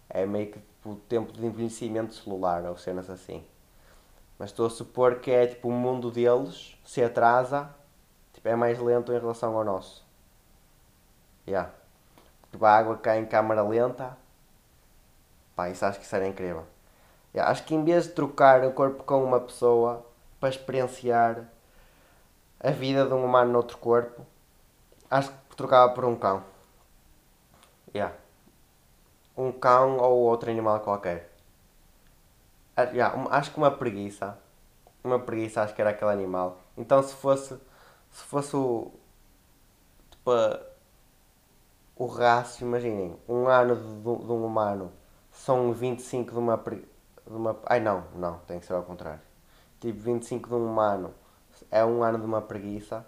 É 0.08 0.26
meio 0.26 0.52
que 0.52 0.58
tipo, 0.58 0.90
o 0.90 0.96
tempo 0.96 1.32
de 1.32 1.44
envelhecimento 1.46 2.14
celular 2.14 2.64
ou 2.64 2.76
cenas 2.76 3.08
assim. 3.10 3.44
Mas 4.38 4.50
estou 4.50 4.66
a 4.66 4.70
supor 4.70 5.20
que 5.20 5.30
é 5.30 5.46
tipo 5.46 5.68
o 5.68 5.72
mundo 5.72 6.10
deles 6.10 6.76
se 6.84 7.02
atrasa 7.02 7.74
Tipo, 8.34 8.48
é 8.48 8.56
mais 8.56 8.78
lento 8.78 9.10
em 9.12 9.18
relação 9.18 9.56
ao 9.56 9.64
nosso. 9.64 10.04
Yeah. 11.48 11.70
Tipo, 12.50 12.64
a 12.66 12.76
água 12.76 12.98
cai 12.98 13.18
em 13.18 13.26
câmara 13.26 13.62
lenta. 13.62 14.16
Pá, 15.56 15.70
isso 15.70 15.84
acho 15.86 15.98
que 15.98 16.04
isso 16.04 16.14
era 16.14 16.26
incrível. 16.26 16.66
Yeah, 17.34 17.50
acho 17.50 17.64
que 17.64 17.74
em 17.74 17.82
vez 17.84 18.04
de 18.04 18.10
trocar 18.10 18.64
o 18.64 18.72
corpo 18.72 19.02
com 19.04 19.24
uma 19.24 19.40
pessoa 19.40 20.04
para 20.38 20.50
experienciar 20.50 21.48
a 22.60 22.70
vida 22.70 23.06
de 23.06 23.12
um 23.14 23.24
humano 23.24 23.52
noutro 23.52 23.78
corpo, 23.78 24.24
acho 25.10 25.30
que 25.30 25.56
trocava 25.56 25.92
por 25.92 26.04
um 26.04 26.16
cão. 26.16 26.42
Yeah. 27.94 28.14
Um 29.36 29.52
cão 29.52 29.98
ou 29.98 30.20
outro 30.20 30.50
animal 30.50 30.80
qualquer. 30.80 31.30
Ah, 32.76 32.84
yeah, 32.84 33.14
acho 33.30 33.52
que 33.52 33.58
uma 33.58 33.70
preguiça. 33.70 34.38
Uma 35.02 35.18
preguiça 35.18 35.62
acho 35.62 35.74
que 35.74 35.80
era 35.80 35.90
aquele 35.90 36.10
animal. 36.10 36.58
Então 36.76 37.02
se 37.02 37.14
fosse 37.14 37.58
se 38.14 38.22
fosse 38.22 38.54
o. 38.56 38.92
Tipo, 40.10 40.30
o 41.96 42.06
rácio, 42.06 42.66
imaginem, 42.66 43.16
um 43.28 43.48
ano 43.48 43.76
de, 43.76 44.02
de, 44.02 44.32
um 44.32 44.46
humano 44.46 44.92
são 45.32 45.72
25 45.72 46.30
de 46.30 46.38
uma, 46.38 46.56
de 46.56 46.82
uma. 47.26 47.58
Ai 47.66 47.80
não, 47.80 48.04
não, 48.14 48.38
tem 48.46 48.60
que 48.60 48.66
ser 48.66 48.74
ao 48.74 48.84
contrário. 48.84 49.20
Tipo, 49.80 49.98
25 50.00 50.48
de 50.48 50.54
um 50.54 50.64
humano 50.64 51.12
é 51.74 51.84
um 51.84 52.04
ano 52.04 52.20
de 52.20 52.24
uma 52.24 52.40
preguiça. 52.40 53.04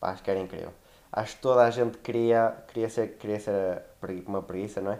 Pá, 0.00 0.12
acho 0.12 0.22
que 0.22 0.30
era 0.30 0.40
incrível. 0.40 0.72
Acho 1.12 1.36
que 1.36 1.42
toda 1.42 1.62
a 1.62 1.70
gente 1.70 1.98
queria, 1.98 2.64
queria 2.68 2.88
ser, 2.88 3.18
queria 3.18 3.38
ser 3.38 3.82
uma 4.26 4.42
preguiça, 4.42 4.80
não 4.80 4.92
é? 4.92 4.98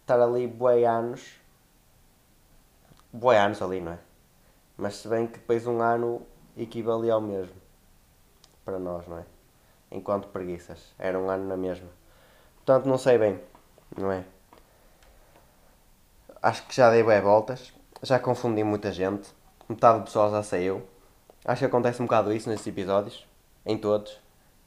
Estar 0.00 0.20
ali 0.20 0.48
boi 0.48 0.84
anos. 0.84 1.36
Boi 3.12 3.36
anos 3.36 3.62
ali, 3.62 3.80
não 3.80 3.92
é? 3.92 3.98
Mas 4.76 4.96
se 4.96 5.06
bem 5.06 5.28
que 5.28 5.34
depois 5.34 5.64
um 5.64 5.80
ano 5.80 6.26
equivalia 6.56 7.14
ao 7.14 7.20
mesmo 7.20 7.54
para 8.64 8.80
nós, 8.80 9.06
não 9.06 9.18
é? 9.18 9.24
Enquanto 9.92 10.26
preguiças. 10.26 10.92
Era 10.98 11.16
um 11.16 11.30
ano 11.30 11.46
na 11.46 11.56
mesma. 11.56 11.88
Portanto, 12.56 12.86
não 12.86 12.98
sei 12.98 13.16
bem, 13.16 13.40
não 13.96 14.10
é? 14.10 14.24
Acho 16.42 16.66
que 16.66 16.74
já 16.74 16.90
dei 16.90 17.04
bem 17.04 17.20
voltas. 17.20 17.72
Já 18.02 18.18
confundi 18.18 18.64
muita 18.64 18.90
gente. 18.90 19.32
Metade 19.68 20.00
do 20.00 20.04
pessoal 20.06 20.32
já 20.32 20.42
saiu. 20.42 20.93
Acho 21.44 21.60
que 21.60 21.66
acontece 21.66 22.00
um 22.00 22.06
bocado 22.06 22.32
isso 22.32 22.48
nestes 22.48 22.66
episódios. 22.66 23.26
Em 23.66 23.76
todos. 23.78 24.18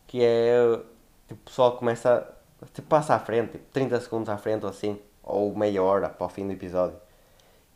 Que 0.06 0.24
é. 0.24 0.80
Tipo, 1.28 1.42
o 1.42 1.46
pessoal 1.46 1.78
começa. 1.78 2.28
Tipo, 2.74 2.88
passa 2.88 3.16
à 3.16 3.20
frente. 3.20 3.54
Tipo, 3.54 3.66
30 3.72 4.00
segundos 4.02 4.30
à 4.30 4.38
frente 4.38 4.64
ou 4.64 4.70
assim. 4.70 5.00
ou 5.24 5.56
meia 5.56 5.82
hora 5.84 6.10
para 6.10 6.26
o 6.28 6.30
fim 6.30 6.46
do 6.48 6.54
episódio. 6.54 6.98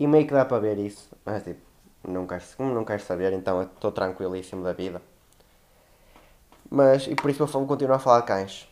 E 0.01 0.07
meio 0.07 0.25
que 0.25 0.33
dá 0.33 0.43
para 0.45 0.57
ver 0.59 0.79
isso, 0.79 1.09
mas 1.23 1.43
tipo, 1.43 1.61
não 2.07 2.25
como 2.57 2.73
não 2.73 2.83
quero 2.83 3.03
saber, 3.03 3.33
então 3.33 3.57
eu 3.61 3.67
estou 3.67 3.91
tranquilíssimo 3.91 4.63
da 4.63 4.73
vida. 4.73 4.99
Mas, 6.69 7.05
e 7.05 7.13
por 7.13 7.29
isso 7.29 7.43
eu 7.43 7.47
vou 7.47 7.67
continuar 7.67 7.97
a 7.97 7.99
falar 7.99 8.21
de 8.21 8.25
cães. 8.25 8.67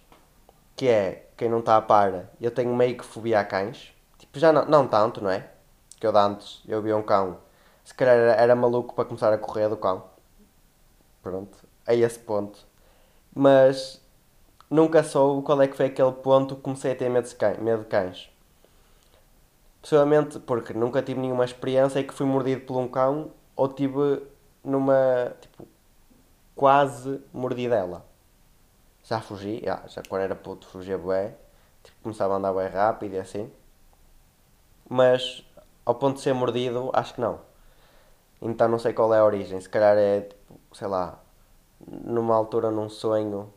Que 0.75 0.87
é, 0.87 1.29
quem 1.37 1.47
não 1.47 1.59
está 1.59 1.77
a 1.77 1.81
par, 1.83 2.29
eu 2.41 2.49
tenho 2.49 2.75
meio 2.75 2.97
que 2.97 3.05
fobia 3.05 3.39
a 3.39 3.45
cães. 3.45 3.93
Tipo, 4.17 4.39
já 4.39 4.51
não, 4.51 4.65
não 4.65 4.87
tanto, 4.87 5.23
não 5.23 5.29
é? 5.29 5.47
Que 5.99 6.07
eu 6.07 6.11
de 6.11 6.17
antes, 6.17 6.63
eu 6.67 6.81
vi 6.81 6.91
um 6.93 7.03
cão, 7.03 7.37
se 7.83 7.93
calhar 7.93 8.15
era, 8.15 8.33
era 8.33 8.55
maluco 8.55 8.95
para 8.95 9.05
começar 9.05 9.31
a 9.31 9.37
correr 9.37 9.69
do 9.69 9.77
cão. 9.77 10.08
Pronto, 11.21 11.57
a 11.85 11.93
esse 11.93 12.19
ponto. 12.19 12.65
Mas 13.33 14.01
nunca 14.69 15.03
soube 15.03 15.43
qual 15.43 15.61
é 15.61 15.67
que 15.67 15.75
foi 15.75 15.87
aquele 15.87 16.11
ponto 16.11 16.55
que 16.55 16.61
comecei 16.61 16.91
a 16.91 16.95
ter 16.95 17.09
medo 17.09 17.27
de 17.27 17.35
cães. 17.35 17.57
Medo 17.59 17.83
de 17.83 17.89
cães. 17.89 18.29
Possivelmente 19.81 20.39
porque 20.39 20.73
nunca 20.73 21.01
tive 21.01 21.19
nenhuma 21.19 21.45
experiência 21.45 21.99
e 21.99 22.03
que 22.03 22.13
fui 22.13 22.25
mordido 22.25 22.65
por 22.65 22.77
um 22.77 22.87
cão 22.87 23.31
ou 23.55 23.67
tive 23.67 24.21
numa, 24.63 25.33
tipo, 25.41 25.67
quase 26.55 27.21
mordidela. 27.33 28.05
Já 29.03 29.21
fugi, 29.21 29.61
já, 29.63 29.81
já 29.87 30.03
quando 30.07 30.23
era 30.23 30.35
puto 30.35 30.67
fugia 30.67 30.97
bué, 30.97 31.35
tipo, 31.83 31.97
começava 32.03 32.33
a 32.33 32.37
andar 32.37 32.53
bem 32.53 32.67
rápido 32.67 33.15
e 33.15 33.19
assim. 33.19 33.51
Mas 34.87 35.45
ao 35.85 35.95
ponto 35.95 36.17
de 36.17 36.21
ser 36.21 36.33
mordido, 36.33 36.91
acho 36.93 37.13
que 37.15 37.21
não. 37.21 37.39
Então 38.41 38.67
não 38.67 38.79
sei 38.79 38.93
qual 38.93 39.13
é 39.13 39.19
a 39.19 39.25
origem, 39.25 39.59
se 39.59 39.69
calhar 39.69 39.97
é, 39.97 40.21
tipo, 40.21 40.58
sei 40.73 40.87
lá, 40.87 41.19
numa 41.87 42.35
altura 42.35 42.71
num 42.71 42.89
sonho. 42.89 43.53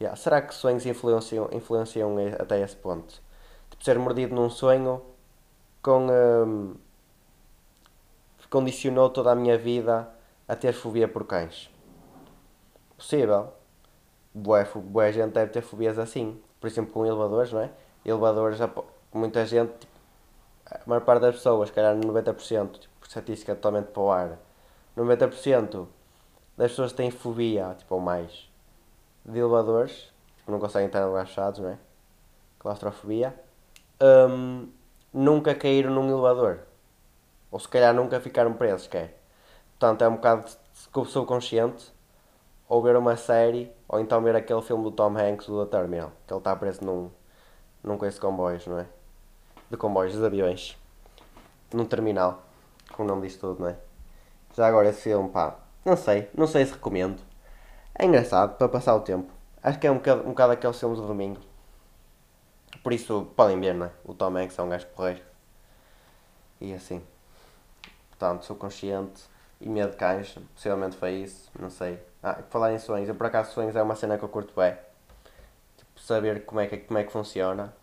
Yeah. 0.00 0.16
Será 0.16 0.40
que 0.40 0.54
sonhos 0.54 0.86
influenciam, 0.86 1.48
influenciam 1.52 2.16
até 2.38 2.60
esse 2.60 2.76
ponto? 2.76 3.20
Tipo, 3.70 3.84
ser 3.84 3.98
mordido 3.98 4.34
num 4.34 4.48
sonho 4.48 5.02
com, 5.82 6.06
um, 6.06 6.74
condicionou 8.50 9.10
toda 9.10 9.32
a 9.32 9.34
minha 9.34 9.58
vida 9.58 10.08
a 10.46 10.56
ter 10.56 10.72
fobia 10.72 11.08
por 11.08 11.24
cães. 11.26 11.70
Possível. 12.96 13.52
Boa, 14.34 14.64
boa 14.64 15.12
gente 15.12 15.32
deve 15.32 15.52
ter 15.52 15.62
fobias 15.62 15.98
assim. 15.98 16.40
Por 16.60 16.66
exemplo, 16.66 16.92
com 16.92 17.06
elevadores, 17.06 17.52
não 17.52 17.60
é? 17.60 17.70
Elevadores, 18.04 18.58
muita 19.12 19.44
gente, 19.46 19.72
tipo, 19.78 19.92
a 20.66 20.80
maior 20.86 21.02
parte 21.02 21.22
das 21.22 21.36
pessoas, 21.36 21.70
calhar 21.70 21.94
90%, 21.96 22.78
tipo, 22.78 23.06
estatística 23.06 23.54
totalmente 23.54 23.86
para 23.86 24.02
o 24.02 24.10
ar, 24.10 24.38
90% 24.96 25.86
das 26.58 26.72
pessoas 26.72 26.92
têm 26.92 27.08
fobia, 27.08 27.72
tipo, 27.78 27.94
ou 27.94 28.00
mais, 28.00 28.50
de 29.24 29.38
elevadores, 29.38 30.12
que 30.44 30.50
não 30.50 30.58
conseguem 30.58 30.88
estar 30.88 31.06
lugares 31.06 31.28
fechados, 31.28 31.60
não 31.60 31.68
é? 31.68 31.78
Claustrofobia. 32.58 33.32
Um, 34.02 34.68
nunca 35.14 35.54
caíram 35.54 35.92
num 35.94 36.10
elevador. 36.10 36.58
Ou 37.52 37.60
se 37.60 37.68
calhar 37.68 37.94
nunca 37.94 38.20
ficaram 38.20 38.52
presos, 38.54 38.88
quer. 38.88 39.22
Portanto, 39.78 40.02
é 40.02 40.08
um 40.08 40.16
bocado 40.16 40.50
subconsciente 41.06 41.92
ou 42.68 42.82
ver 42.82 42.96
uma 42.96 43.16
série, 43.16 43.72
ou 43.86 44.00
então 44.00 44.20
ver 44.20 44.34
aquele 44.34 44.60
filme 44.60 44.82
do 44.82 44.90
Tom 44.90 45.16
Hanks, 45.16 45.46
do 45.46 45.64
The 45.64 45.78
Terminal, 45.78 46.10
que 46.26 46.32
ele 46.32 46.40
está 46.40 46.56
preso 46.56 46.84
num, 46.84 47.08
num 47.84 47.96
coisa 47.96 48.16
de 48.16 48.20
comboios, 48.20 48.66
não 48.66 48.80
é? 48.80 48.86
De 49.70 49.76
comboios, 49.76 50.12
de 50.12 50.26
aviões. 50.26 50.76
Num 51.72 51.84
terminal, 51.84 52.42
com 52.92 53.04
o 53.04 53.06
nome 53.06 53.28
disso 53.28 53.38
tudo, 53.38 53.60
não 53.60 53.68
é? 53.68 53.76
Já 54.56 54.66
agora 54.66 54.88
esse 54.88 55.02
filme, 55.02 55.28
pá, 55.28 55.67
não 55.84 55.96
sei, 55.96 56.28
não 56.34 56.46
sei 56.46 56.66
se 56.66 56.72
recomendo. 56.72 57.22
É 57.94 58.04
engraçado, 58.04 58.56
para 58.56 58.68
passar 58.68 58.94
o 58.94 59.00
tempo. 59.00 59.32
Acho 59.62 59.78
que 59.78 59.86
é 59.86 59.90
um 59.90 59.96
bocado, 59.96 60.22
um 60.22 60.30
bocado 60.30 60.52
aqueles 60.52 60.78
filmes 60.78 61.00
de 61.00 61.06
domingo. 61.06 61.40
Por 62.82 62.92
isso, 62.92 63.30
podem 63.36 63.58
ver, 63.60 63.74
não 63.74 63.86
é? 63.86 63.90
O 64.04 64.14
Tom 64.14 64.36
Hanks 64.36 64.58
é 64.58 64.62
um 64.62 64.68
gajo 64.68 64.86
porreiro. 64.88 65.20
E 66.60 66.72
assim. 66.72 67.02
Portanto, 68.10 68.44
sou 68.44 68.56
consciente. 68.56 69.22
E 69.60 69.68
medo 69.68 69.90
de 69.90 69.96
cães, 69.96 70.38
possivelmente 70.54 70.96
foi 70.96 71.14
isso, 71.14 71.50
não 71.58 71.68
sei. 71.68 71.98
Ah, 72.22 72.38
falar 72.48 72.72
em 72.72 72.78
sonhos, 72.78 73.08
eu 73.08 73.14
por 73.16 73.26
acaso 73.26 73.52
sonhos 73.52 73.74
é 73.74 73.82
uma 73.82 73.96
cena 73.96 74.16
que 74.16 74.24
eu 74.24 74.28
curto 74.28 74.54
bem. 74.54 74.76
Tipo, 75.76 76.00
saber 76.00 76.44
como 76.44 76.60
é 76.60 76.66
que, 76.68 76.78
como 76.78 76.98
é 76.98 77.04
que 77.04 77.10
funciona. 77.10 77.74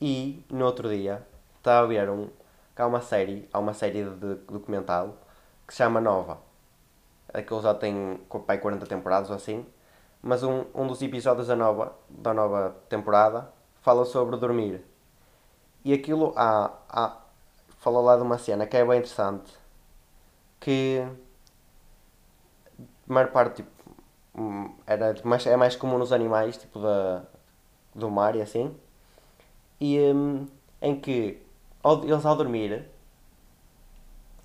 E, 0.00 0.44
no 0.50 0.64
outro 0.64 0.88
dia, 0.88 1.24
estava 1.58 1.84
a 1.84 1.88
ver 1.88 2.10
um... 2.10 2.28
Há 2.76 2.86
uma 2.86 3.02
série, 3.02 3.48
há 3.52 3.58
uma 3.58 3.74
série 3.74 4.04
de 4.04 4.34
documental 4.36 5.14
que 5.66 5.74
se 5.74 5.78
chama 5.78 6.00
Nova. 6.00 6.38
Aquilo 7.32 7.62
já 7.62 7.74
tem 7.74 8.20
pai, 8.46 8.58
40 8.58 8.86
temporadas 8.86 9.30
ou 9.30 9.36
assim. 9.36 9.66
Mas 10.22 10.42
um, 10.42 10.64
um 10.74 10.86
dos 10.86 11.00
episódios 11.02 11.46
da 11.46 11.56
nova, 11.56 11.96
da 12.08 12.34
nova 12.34 12.76
temporada 12.88 13.50
fala 13.80 14.04
sobre 14.04 14.36
dormir. 14.36 14.84
E 15.84 15.94
aquilo 15.94 16.32
há, 16.36 16.72
há, 16.88 17.16
fala 17.78 18.00
lá 18.00 18.16
de 18.16 18.22
uma 18.22 18.36
cena 18.38 18.66
que 18.66 18.76
é 18.76 18.84
bem 18.84 18.98
interessante. 18.98 19.58
Que 20.58 21.06
a 23.08 23.12
maior 23.12 23.30
parte 23.32 23.62
tipo, 23.62 23.70
hum, 24.34 24.74
era, 24.86 25.14
mais, 25.24 25.46
é 25.46 25.56
mais 25.56 25.76
comum 25.76 25.98
nos 25.98 26.12
animais, 26.12 26.58
tipo 26.58 26.78
da, 26.80 27.22
do 27.94 28.10
mar 28.10 28.36
e 28.36 28.42
assim. 28.42 28.76
E 29.80 29.98
um, 30.12 30.46
em 30.82 31.00
que 31.00 31.42
eles 31.84 32.26
ao 32.26 32.36
dormir, 32.36 32.86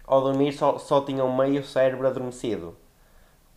ao 0.08 0.22
dormir 0.22 0.54
só, 0.54 0.78
só 0.78 1.02
tinham 1.02 1.36
meio 1.36 1.64
cérebro 1.64 2.08
adormecido. 2.08 2.76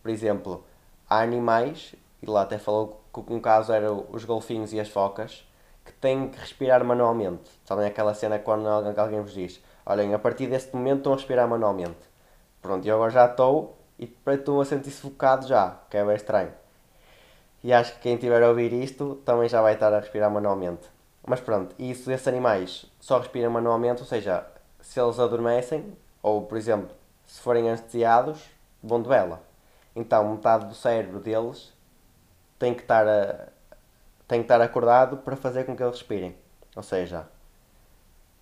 Por 0.01 0.09
exemplo, 0.09 0.63
há 1.09 1.21
animais, 1.21 1.95
e 2.21 2.25
lá 2.29 2.41
até 2.41 2.57
falou 2.57 3.01
que 3.13 3.33
um 3.33 3.39
caso 3.39 3.71
era 3.71 3.91
os 3.91 4.25
golfinhos 4.25 4.73
e 4.73 4.79
as 4.79 4.89
focas, 4.89 5.47
que 5.85 5.93
têm 5.93 6.29
que 6.29 6.39
respirar 6.39 6.83
manualmente. 6.83 7.49
Sabem 7.65 7.85
aquela 7.85 8.13
cena 8.13 8.39
quando 8.39 8.67
alguém 8.67 9.21
vos 9.21 9.33
diz: 9.33 9.61
Olhem, 9.85 10.13
a 10.13 10.19
partir 10.19 10.47
deste 10.47 10.75
momento 10.75 10.99
estão 10.99 11.13
a 11.13 11.15
respirar 11.15 11.47
manualmente. 11.47 12.09
Pronto, 12.61 12.87
eu 12.87 12.95
agora 12.95 13.11
já 13.11 13.25
estou 13.25 13.77
e 13.97 14.13
estou 14.27 14.61
a 14.61 14.65
sentir 14.65 14.91
sufocado 14.91 15.47
já, 15.47 15.79
que 15.89 15.97
é 15.97 16.05
bem 16.05 16.15
estranho. 16.15 16.51
E 17.63 17.73
acho 17.73 17.93
que 17.95 18.01
quem 18.01 18.13
estiver 18.15 18.41
a 18.41 18.49
ouvir 18.49 18.71
isto 18.71 19.15
também 19.25 19.49
já 19.49 19.61
vai 19.61 19.73
estar 19.73 19.93
a 19.93 19.99
respirar 19.99 20.31
manualmente. 20.31 20.87
Mas 21.27 21.41
pronto, 21.41 21.75
isso 21.77 22.09
esses 22.11 22.27
animais 22.27 22.85
só 22.99 23.19
respiram 23.19 23.51
manualmente, 23.51 24.01
ou 24.01 24.07
seja, 24.07 24.45
se 24.79 24.99
eles 24.99 25.19
adormecem, 25.19 25.93
ou 26.21 26.43
por 26.43 26.57
exemplo, 26.57 26.89
se 27.25 27.39
forem 27.41 27.67
anestesiados, 27.67 28.49
vão 28.83 29.01
de. 29.01 29.39
Então 29.95 30.31
metade 30.31 30.65
do 30.65 30.75
cérebro 30.75 31.19
deles 31.19 31.73
tem 32.57 32.73
que 32.73 32.81
estar 32.81 33.07
a, 33.07 33.47
tem 34.27 34.39
que 34.39 34.45
estar 34.45 34.61
acordado 34.61 35.17
para 35.17 35.35
fazer 35.35 35.65
com 35.65 35.75
que 35.75 35.83
eles 35.83 35.95
respirem. 35.95 36.35
Ou 36.75 36.83
seja, 36.83 37.27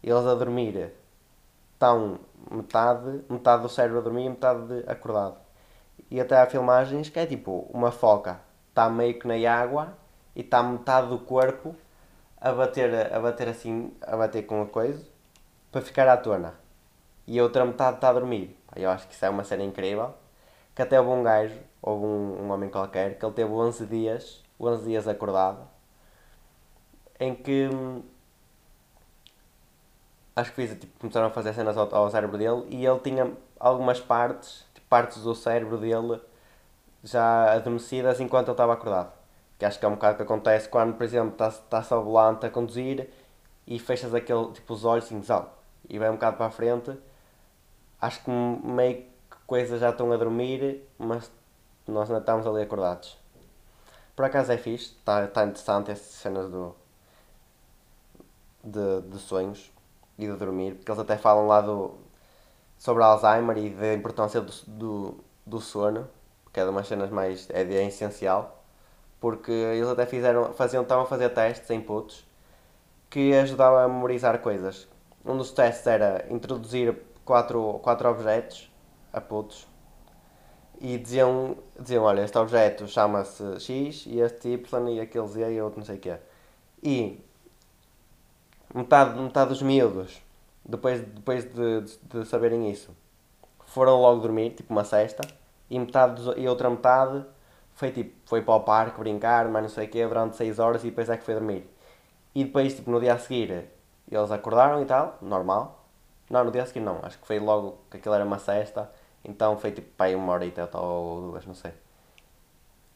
eles 0.04 0.26
a 0.26 0.36
dormir 0.36 0.92
estão 1.74 2.20
metade, 2.52 3.24
metade 3.30 3.62
do 3.62 3.70
cérebro 3.70 4.00
a 4.00 4.02
dormir 4.02 4.26
e 4.26 4.30
metade 4.30 4.84
acordado. 4.88 5.38
E 6.10 6.20
até 6.20 6.40
há 6.42 6.46
filmagens 6.46 7.10
que 7.10 7.20
é 7.20 7.26
tipo 7.26 7.68
uma 7.74 7.92
foca 7.92 8.40
está 8.70 8.90
meio 8.90 9.20
que 9.20 9.28
na 9.28 9.52
água 9.52 9.98
e 10.36 10.42
está 10.42 10.62
metade 10.62 11.08
do 11.08 11.18
corpo 11.18 11.76
a 12.40 12.52
bater, 12.52 13.12
a 13.12 13.20
bater 13.20 13.50
assim, 13.50 13.92
a 14.02 14.16
bater 14.16 14.44
com 14.46 14.62
a 14.62 14.68
coisa 14.68 15.04
para 15.72 15.82
ficar 15.82 16.08
à 16.08 16.16
tona. 16.16 16.54
E 17.28 17.38
a 17.40 17.44
outra 17.44 17.66
metade 17.66 17.98
está 17.98 18.10
a 18.10 18.14
dormir. 18.14 18.58
Eu 18.76 18.90
acho 18.90 19.08
que 19.08 19.14
isso 19.14 19.26
é 19.26 19.30
uma 19.30 19.44
cena 19.44 19.64
incrível. 19.64 20.14
Que 20.74 20.82
até 20.82 21.00
houve 21.00 21.12
um 21.12 21.24
gajo, 21.24 21.60
houve 21.82 22.06
um, 22.06 22.46
um 22.46 22.52
homem 22.52 22.70
qualquer, 22.70 23.18
que 23.18 23.26
ele 23.26 23.34
teve 23.34 23.52
11 23.52 23.86
dias, 23.86 24.44
11 24.60 24.86
dias 24.86 25.08
acordado 25.08 25.68
em 27.20 27.34
que 27.36 27.68
hum, 27.68 28.04
acho 30.36 30.52
que 30.52 30.68
fiz, 30.68 30.80
tipo, 30.80 31.00
começaram 31.00 31.28
a 31.28 31.32
fazer 31.32 31.54
cenas 31.54 31.78
ao, 31.78 31.94
ao, 31.94 32.10
cérebro 32.10 32.38
dele 32.38 32.66
e 32.70 32.86
ele 32.86 33.00
tinha 33.00 33.32
algumas 33.60 34.00
partes, 34.00 34.66
tipo, 34.74 34.88
partes 34.88 35.24
do 35.24 35.34
cérebro 35.34 35.78
dele 35.78 36.22
já 37.04 37.54
adormecidas 37.54 38.20
enquanto 38.20 38.48
ele 38.48 38.54
estava 38.54 38.74
acordado. 38.74 39.12
Que 39.58 39.66
acho 39.66 39.80
que 39.80 39.86
é 39.86 39.88
um 39.88 39.94
bocado 39.96 40.18
que 40.18 40.24
acontece 40.24 40.70
quando, 40.70 40.96
por 40.96 41.04
exemplo, 41.04 41.32
estás 41.32 41.60
tá 41.70 41.96
ao 41.96 42.04
volante 42.04 42.46
a 42.46 42.50
conduzir 42.50 43.10
e 43.66 43.80
fechas 43.80 44.14
aquele, 44.14 44.52
tipo, 44.52 44.74
os 44.74 44.86
olhos 44.86 45.06
assim, 45.06 45.22
e 45.90 45.98
vai 45.98 46.10
um 46.10 46.14
bocado 46.14 46.38
para 46.38 46.48
a 46.48 46.52
frente. 46.52 46.96
Acho 48.02 48.24
que 48.24 48.32
meio 48.32 48.98
que 48.98 49.38
coisas 49.46 49.80
já 49.80 49.90
estão 49.90 50.12
a 50.12 50.18
dormir, 50.18 50.84
mas 50.98 51.32
nós 51.88 52.10
ainda 52.10 52.20
estamos 52.20 52.46
ali 52.46 52.62
acordados. 52.64 53.18
Por 54.16 54.26
acaso 54.26 54.52
é 54.52 54.58
fixe, 54.58 54.96
está 54.98 55.28
tá 55.28 55.46
interessante 55.46 55.92
essas 55.92 56.08
cenas 56.08 56.50
do, 56.50 56.76
de, 58.64 59.02
de 59.02 59.18
sonhos 59.20 59.72
e 60.18 60.28
de 60.28 60.34
dormir, 60.34 60.76
porque 60.76 60.92
eles 60.92 61.00
até 61.00 61.18
falam 61.18 61.48
lá 61.48 61.62
do, 61.62 61.96
sobre 62.78 63.04
Alzheimer 63.04 63.58
e 63.58 63.70
da 63.72 63.94
importância 63.94 64.42
do, 64.42 64.52
do, 64.68 65.18
do 65.46 65.62
sono, 65.62 66.08
que 66.54 66.60
é 66.60 66.64
de 66.64 66.70
umas 66.70 66.88
cenas 66.88 67.10
mais. 67.10 67.50
é, 67.50 67.62
é 67.62 67.88
essencial, 67.88 68.64
porque 69.20 69.52
eles 69.52 69.88
até 69.88 70.06
fizeram, 70.06 70.54
faziam, 70.54 70.84
estavam 70.84 71.04
a 71.06 71.08
fazer 71.08 71.30
testes 71.30 71.70
em 71.70 71.82
putos 71.82 72.26
que 73.10 73.34
ajudavam 73.34 73.80
a 73.80 73.88
memorizar 73.88 74.40
coisas. 74.40 74.88
Um 75.26 75.38
dos 75.38 75.52
testes 75.52 75.88
era 75.88 76.26
introduzir 76.30 76.96
quatro, 77.28 77.80
quatro 77.84 78.10
objetos 78.10 78.72
putos 79.28 79.68
e 80.80 80.98
diziam, 80.98 81.58
diziam 81.80 82.04
olha, 82.04 82.22
este 82.22 82.38
objeto 82.38 82.88
chama-se 82.88 83.60
X 83.60 84.06
e 84.06 84.20
este 84.20 84.50
Y 84.50 84.90
e 84.90 85.00
aquele 85.00 85.28
Z 85.28 85.54
e 85.54 85.62
outro 85.62 85.80
não 85.80 85.86
sei 85.86 85.98
o 85.98 86.00
quê. 86.00 86.18
E 86.82 87.24
metade, 88.74 89.20
metade 89.20 89.50
dos 89.50 89.62
miúdos, 89.62 90.22
depois, 90.64 91.02
depois 91.02 91.44
de, 91.46 91.82
de, 91.82 91.98
de 91.98 92.26
saberem 92.26 92.70
isso, 92.70 92.96
foram 93.66 94.00
logo 94.00 94.22
dormir, 94.22 94.52
tipo 94.52 94.72
uma 94.72 94.84
cesta, 94.84 95.28
e, 95.70 95.80
metade 95.80 96.22
dos, 96.22 96.38
e 96.38 96.48
outra 96.48 96.70
metade 96.70 97.26
foi, 97.74 97.92
tipo, 97.92 98.16
foi 98.26 98.42
para 98.42 98.56
o 98.56 98.60
parque 98.62 99.00
brincar, 99.00 99.48
mas 99.50 99.64
não 99.64 99.70
sei 99.70 99.88
o 99.88 99.90
quê, 99.90 100.06
durante 100.08 100.36
6 100.36 100.60
horas 100.60 100.84
e 100.84 100.90
depois 100.90 101.10
é 101.10 101.18
que 101.18 101.24
foi 101.24 101.34
dormir. 101.34 101.68
E 102.36 102.46
depois, 102.46 102.76
tipo, 102.76 102.92
no 102.92 103.00
dia 103.00 103.16
a 103.16 103.18
seguir, 103.18 103.66
eles 104.10 104.32
acordaram 104.32 104.82
e 104.82 104.86
tal, 104.86 105.18
normal. 105.22 105.77
Não, 106.30 106.44
no 106.44 106.52
dia 106.52 106.64
a 106.64 106.66
seguir 106.66 106.82
não, 106.82 107.00
acho 107.04 107.18
que 107.20 107.28
foi 107.28 107.40
logo 107.40 107.80
que 107.90 107.98
aquilo 107.98 108.14
era 108.16 108.26
uma 108.26 108.40
cesta, 108.40 108.92
então 109.24 109.58
foi 109.58 109.72
tipo, 109.72 109.90
pai, 109.96 110.16
uma 110.16 110.34
hora 110.34 110.46
e 110.46 110.52
tal, 110.52 110.70
ou 110.84 111.22
duas, 111.32 111.46
não 111.46 111.54
sei. 111.54 111.72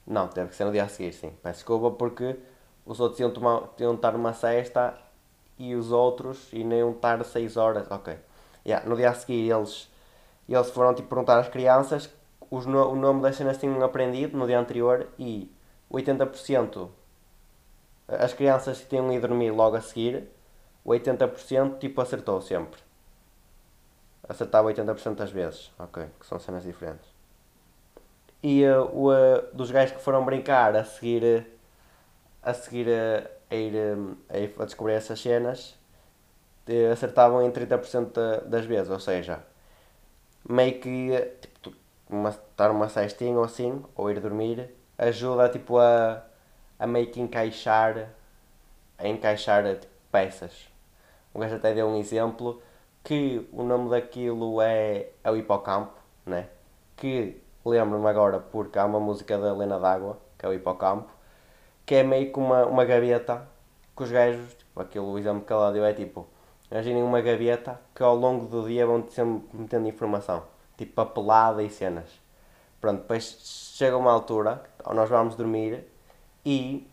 Não, 0.06 0.28
teve 0.28 0.50
que 0.50 0.56
ser 0.56 0.66
no 0.66 0.72
dia 0.72 0.84
a 0.84 0.88
seguir, 0.90 1.14
sim. 1.14 1.32
Peço 1.42 1.60
desculpa 1.60 1.92
porque 1.92 2.38
os 2.86 3.00
outros 3.00 3.20
iam, 3.20 3.32
tomar, 3.32 3.70
iam 3.80 3.96
estar 3.96 4.12
numa 4.14 4.34
cesta 4.34 4.98
e 5.58 5.76
os 5.76 5.92
outros 5.92 6.52
iam 6.54 6.92
estar 6.92 7.24
6 7.24 7.56
horas. 7.58 7.90
Ok. 7.90 8.18
Yeah, 8.66 8.88
no 8.88 8.96
dia 8.96 9.10
a 9.10 9.14
seguir 9.14 9.50
eles, 9.50 9.90
eles 10.50 10.70
foram 10.72 10.94
tipo, 10.94 11.10
perguntar 11.10 11.40
às 11.40 11.50
crianças 11.50 12.10
os, 12.52 12.66
o 12.66 12.96
nome 12.96 13.22
das 13.22 13.38
cenas 13.38 13.58
tinham 13.58 13.82
aprendido 13.84 14.38
no 14.38 14.46
dia 14.46 14.60
anterior 14.60 15.08
e 15.18 15.50
80% 15.90 16.90
as 18.08 18.34
crianças 18.34 18.86
tinham 18.90 19.12
ido 19.14 19.28
dormir 19.28 19.52
logo 19.52 19.78
a 19.78 19.82
seguir, 19.82 20.30
80% 20.86 21.80
tipo 21.80 22.02
acertou 22.02 22.42
sempre. 22.42 22.82
Acertava 24.28 24.70
80% 24.70 25.16
das 25.16 25.32
vezes. 25.32 25.72
Ok, 25.78 26.06
que 26.20 26.26
são 26.26 26.40
cenas 26.40 26.64
diferentes. 26.64 27.08
E 28.44 28.66
uh, 28.66 28.90
o, 28.94 29.12
uh, 29.12 29.54
dos 29.54 29.70
gajos 29.70 29.96
que 29.96 30.02
foram 30.02 30.26
brincar 30.26 30.76
a 30.76 30.84
seguir, 30.84 31.46
a 32.42 32.54
seguir 32.54 32.88
a, 32.90 33.56
ir, 33.56 33.74
a, 34.30 34.38
ir, 34.38 34.56
a 34.58 34.66
descobrir 34.66 34.94
essas 34.94 35.20
cenas, 35.22 35.78
acertavam 36.92 37.44
em 37.44 37.52
30% 37.52 38.46
das 38.46 38.66
vezes. 38.66 38.90
Ou 38.90 39.00
seja, 39.00 39.44
meio 40.48 40.80
que 40.80 41.38
tipo, 41.42 41.76
uma, 42.10 42.30
estar 42.30 42.72
uma 42.72 42.90
cestinha 42.90 43.38
ou 43.38 43.44
assim, 43.44 43.84
ou 43.96 44.10
ir 44.10 44.20
dormir, 44.20 44.74
ajuda 44.98 45.50
tipo, 45.50 45.78
a, 45.78 46.24
a 46.80 46.88
meio 46.88 47.12
que 47.12 47.22
encaixar, 47.22 48.10
a 48.98 49.08
encaixar 49.08 49.64
tipo, 49.80 49.94
peças. 50.12 50.68
O 51.34 51.40
gajo 51.40 51.56
até 51.56 51.74
deu 51.74 51.88
um 51.88 51.98
exemplo 51.98 52.62
que 53.04 53.48
o 53.52 53.64
nome 53.64 53.90
daquilo 53.90 54.62
é, 54.62 55.10
é 55.24 55.32
o 55.32 55.36
hipocampo, 55.36 55.94
né? 56.26 56.48
que 57.02 57.42
lembro-me 57.66 58.08
agora 58.08 58.40
porque 58.40 58.78
há 58.78 58.86
uma 58.86 59.00
música 59.00 59.36
da 59.38 59.50
Helena 59.50 59.80
D'Água, 59.80 60.20
que 60.38 60.46
é 60.46 60.50
o 60.50 60.54
hipocampo, 60.54 61.12
que 61.84 61.96
é 61.96 62.04
meio 62.04 62.32
que 62.32 62.40
uma, 62.40 62.66
uma 62.66 62.86
gaveta 62.86 63.48
que 63.98 64.04
os 64.04 64.12
gajos, 64.12 64.54
tipo, 64.54 64.80
aquele 64.80 65.06
o 65.06 65.18
exemplo 65.18 65.44
que 65.44 65.52
ela 65.52 65.72
deu 65.72 65.84
é 65.84 65.94
tipo, 65.94 66.28
imaginem 66.70 67.02
uma 67.02 67.20
gaveta 67.22 67.82
que 67.96 68.04
ao 68.04 68.16
longo 68.16 68.46
do 68.46 68.68
dia 68.68 68.86
vão 68.86 69.04
sempre 69.10 69.58
metendo 69.58 69.88
informação, 69.88 70.44
tipo 70.78 70.94
papelada 70.94 71.64
e 71.64 71.70
cenas. 71.70 72.10
Pronto, 72.80 73.02
depois 73.02 73.74
chega 73.76 73.98
uma 73.98 74.12
altura, 74.12 74.64
nós 74.94 75.10
vamos 75.10 75.36
dormir 75.36 75.84
e 76.46 76.88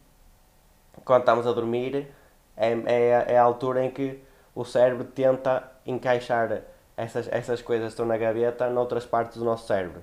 quando 1.05 1.21
estamos 1.21 1.47
a 1.47 1.53
dormir 1.53 2.09
é, 2.57 2.73
é, 2.73 3.35
é 3.35 3.39
a 3.39 3.43
altura 3.43 3.85
em 3.85 3.91
que 3.91 4.23
o 4.55 4.65
cérebro 4.65 5.05
tenta 5.05 5.71
encaixar 5.87 6.63
essas, 6.97 7.29
essas 7.29 7.63
coisas 7.63 7.87
que 7.87 7.93
estão 7.93 8.07
na 8.07 8.17
gaveta 8.17 8.69
noutras 8.69 9.07
partes 9.07 9.39
do 9.39 9.45
nosso 9.45 9.67
cérebro. 9.67 10.03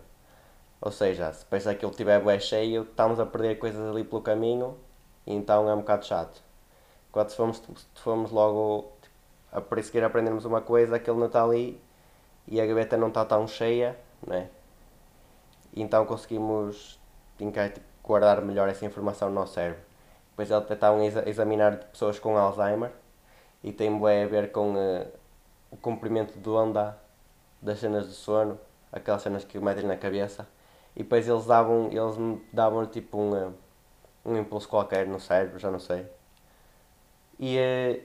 Ou 0.80 0.92
seja, 0.92 1.32
se 1.34 1.44
depois 1.44 1.68
aquilo 1.68 1.92
estiver 1.92 2.24
bem 2.24 2.40
cheio, 2.40 2.84
estamos 2.84 3.20
a 3.20 3.26
perder 3.26 3.58
coisas 3.58 3.90
ali 3.90 4.04
pelo 4.04 4.22
caminho 4.22 4.78
e 5.26 5.34
então 5.34 5.70
é 5.70 5.74
um 5.74 5.80
bocado 5.80 6.06
chato. 6.06 6.42
Enquanto 7.10 7.30
se 7.30 7.36
formos, 7.36 7.62
se 8.28 8.34
logo 8.34 8.94
a 9.52 9.62
perseguir 9.62 10.04
aprendermos 10.04 10.46
uma 10.46 10.62
coisa, 10.62 10.96
aquilo 10.96 11.20
não 11.20 11.28
está 11.28 11.44
ali 11.44 11.82
e 12.48 12.62
a 12.62 12.66
gaveta 12.66 12.98
não 12.98 13.08
está 13.08 13.26
tão 13.26 13.48
cheia, 13.48 13.98
né? 14.26 14.50
Então 15.76 16.06
conseguimos 16.06 17.00
guardar 18.04 18.42
melhor 18.42 18.70
essa 18.70 18.86
informação 18.86 19.30
no 19.30 19.36
nosso 19.36 19.54
cérebro. 19.54 19.82
Depois 20.30 20.52
eles 20.52 20.70
estavam 20.70 21.02
a 21.02 21.30
examinar 21.30 21.78
pessoas 21.86 22.20
com 22.20 22.38
Alzheimer 22.38 22.92
e 23.66 23.72
tem 23.72 24.00
bem 24.00 24.24
a 24.24 24.28
ver 24.28 24.52
com 24.52 24.76
uh, 24.76 25.08
o 25.72 25.78
comprimento 25.78 26.38
de 26.38 26.50
onda 26.50 26.96
das 27.60 27.80
cenas 27.80 28.08
de 28.08 28.14
sono, 28.14 28.60
aquelas 28.92 29.24
cenas 29.24 29.44
que 29.44 29.58
metem 29.58 29.86
na 29.86 29.98
cabeça. 29.98 30.48
E 30.96 31.02
depois 31.02 31.28
eles 31.28 31.48
davam, 31.48 31.88
eles 31.88 32.16
davam 32.54 32.86
tipo 32.86 33.18
um, 33.18 33.36
eh, 33.36 33.50
um 34.24 34.38
impulso 34.38 34.70
qualquer 34.70 35.08
no 35.08 35.20
cérebro, 35.20 35.58
já 35.58 35.72
não 35.72 35.80
sei. 35.80 36.06
E, 37.40 37.58
uh, 37.58 38.04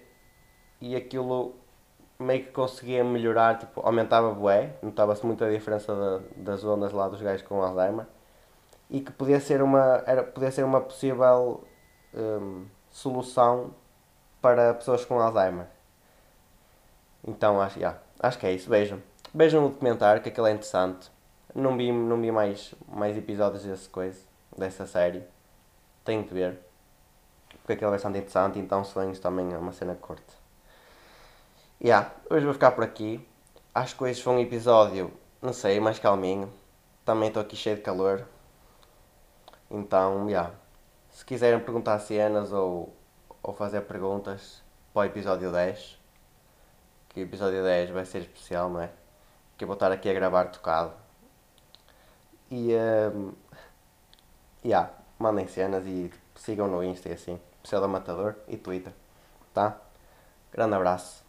e 0.81 0.97
aquilo 0.97 1.55
meio 2.19 2.45
que 2.47 2.53
conseguia 2.53 3.05
melhorar, 3.05 3.59
tipo, 3.59 3.83
aumentava 3.83 4.33
bué, 4.33 4.77
notava-se 4.83 5.27
muito 5.27 5.45
a 5.45 5.51
diferença 5.51 6.23
das 6.37 6.65
ondas 6.65 6.91
lá 6.91 7.07
dos 7.07 7.21
gajos 7.21 7.47
com 7.47 7.63
Alzheimer. 7.63 8.07
E 8.89 9.03
que 9.03 9.13
podia 9.13 9.39
ser 9.39 9.61
uma, 9.61 10.03
era, 10.07 10.23
podia 10.23 10.51
ser 10.51 10.65
uma 10.65 10.81
possível 10.81 11.63
um, 12.15 12.65
solução 12.91 13.75
para 14.41 14.75
pessoas 14.75 15.05
com 15.05 15.21
Alzheimer. 15.21 15.67
Então 17.27 17.61
acho, 17.61 17.79
yeah, 17.79 17.99
acho 18.19 18.39
que 18.39 18.47
é 18.47 18.53
isso. 18.53 18.69
Vejam. 18.69 19.03
Vejam 19.33 19.67
o 19.67 19.69
documentário, 19.69 20.23
que 20.23 20.29
aquilo 20.29 20.47
é 20.47 20.53
interessante. 20.53 21.11
Não 21.55 21.77
vi, 21.77 21.93
não 21.93 22.21
vi 22.21 22.33
mais, 22.33 22.75
mais 22.89 23.17
episódios 23.17 23.65
dessa 23.65 23.89
coisa, 23.89 24.21
dessa 24.57 24.87
série. 24.87 25.23
Tenho 26.05 26.25
que 26.25 26.35
ver. 26.35 26.59
Porque 27.61 27.75
aquilo 27.75 27.91
é 27.91 27.93
bastante 27.93 28.19
interessante, 28.19 28.59
então 28.59 28.85
sonhos 28.85 29.19
também 29.19 29.53
é 29.53 29.59
uma 29.59 29.73
cena 29.73 29.95
curta. 29.95 30.35
Yeah, 31.83 32.11
hoje 32.29 32.45
vou 32.45 32.55
ficar 32.55 32.73
por 32.73 32.85
aqui. 32.85 33.27
Acho 33.75 33.97
que 33.97 34.05
hoje 34.05 34.23
foi 34.23 34.35
um 34.35 34.41
episódio, 34.41 35.13
não 35.41 35.53
sei, 35.53 35.79
mais 35.79 35.99
calminho. 35.99 36.53
Também 37.05 37.29
estou 37.29 37.41
aqui 37.41 37.57
cheio 37.57 37.77
de 37.77 37.83
calor. 37.83 38.27
Então, 39.71 40.29
yeah. 40.29 40.53
Se 41.11 41.25
quiserem 41.25 41.61
perguntar 41.61 41.99
cenas 42.01 42.53
ou 42.53 42.93
ou 43.43 43.55
fazer 43.55 43.83
perguntas 43.83 44.63
para 44.93 45.03
o 45.03 45.05
episódio 45.05 45.53
10. 45.53 45.99
Que 47.09 47.21
o 47.21 47.23
episódio 47.25 47.63
10 47.63 47.91
vai 47.91 48.05
ser 48.05 48.23
especial, 48.23 48.71
não 48.71 48.81
é? 48.81 48.91
Que 49.57 49.65
eu 49.65 49.67
vou 49.69 49.75
estar 49.75 49.91
aqui 49.93 50.09
a 50.09 50.15
gravar 50.15 50.47
tocado. 50.47 50.93
E. 52.51 52.75
Um, 53.15 53.33
yeah, 54.65 54.91
mandem 55.19 55.47
cenas 55.47 55.85
e 55.87 56.13
sigam 56.35 56.69
no 56.69 56.83
Insta 56.83 57.09
e 57.09 57.13
assim. 57.13 57.41
Pseudo 57.63 57.89
Matador 57.89 58.37
e 58.49 58.57
Twitter. 58.57 58.93
Tá? 59.53 59.77
Grande 60.53 60.75
abraço. 60.75 61.20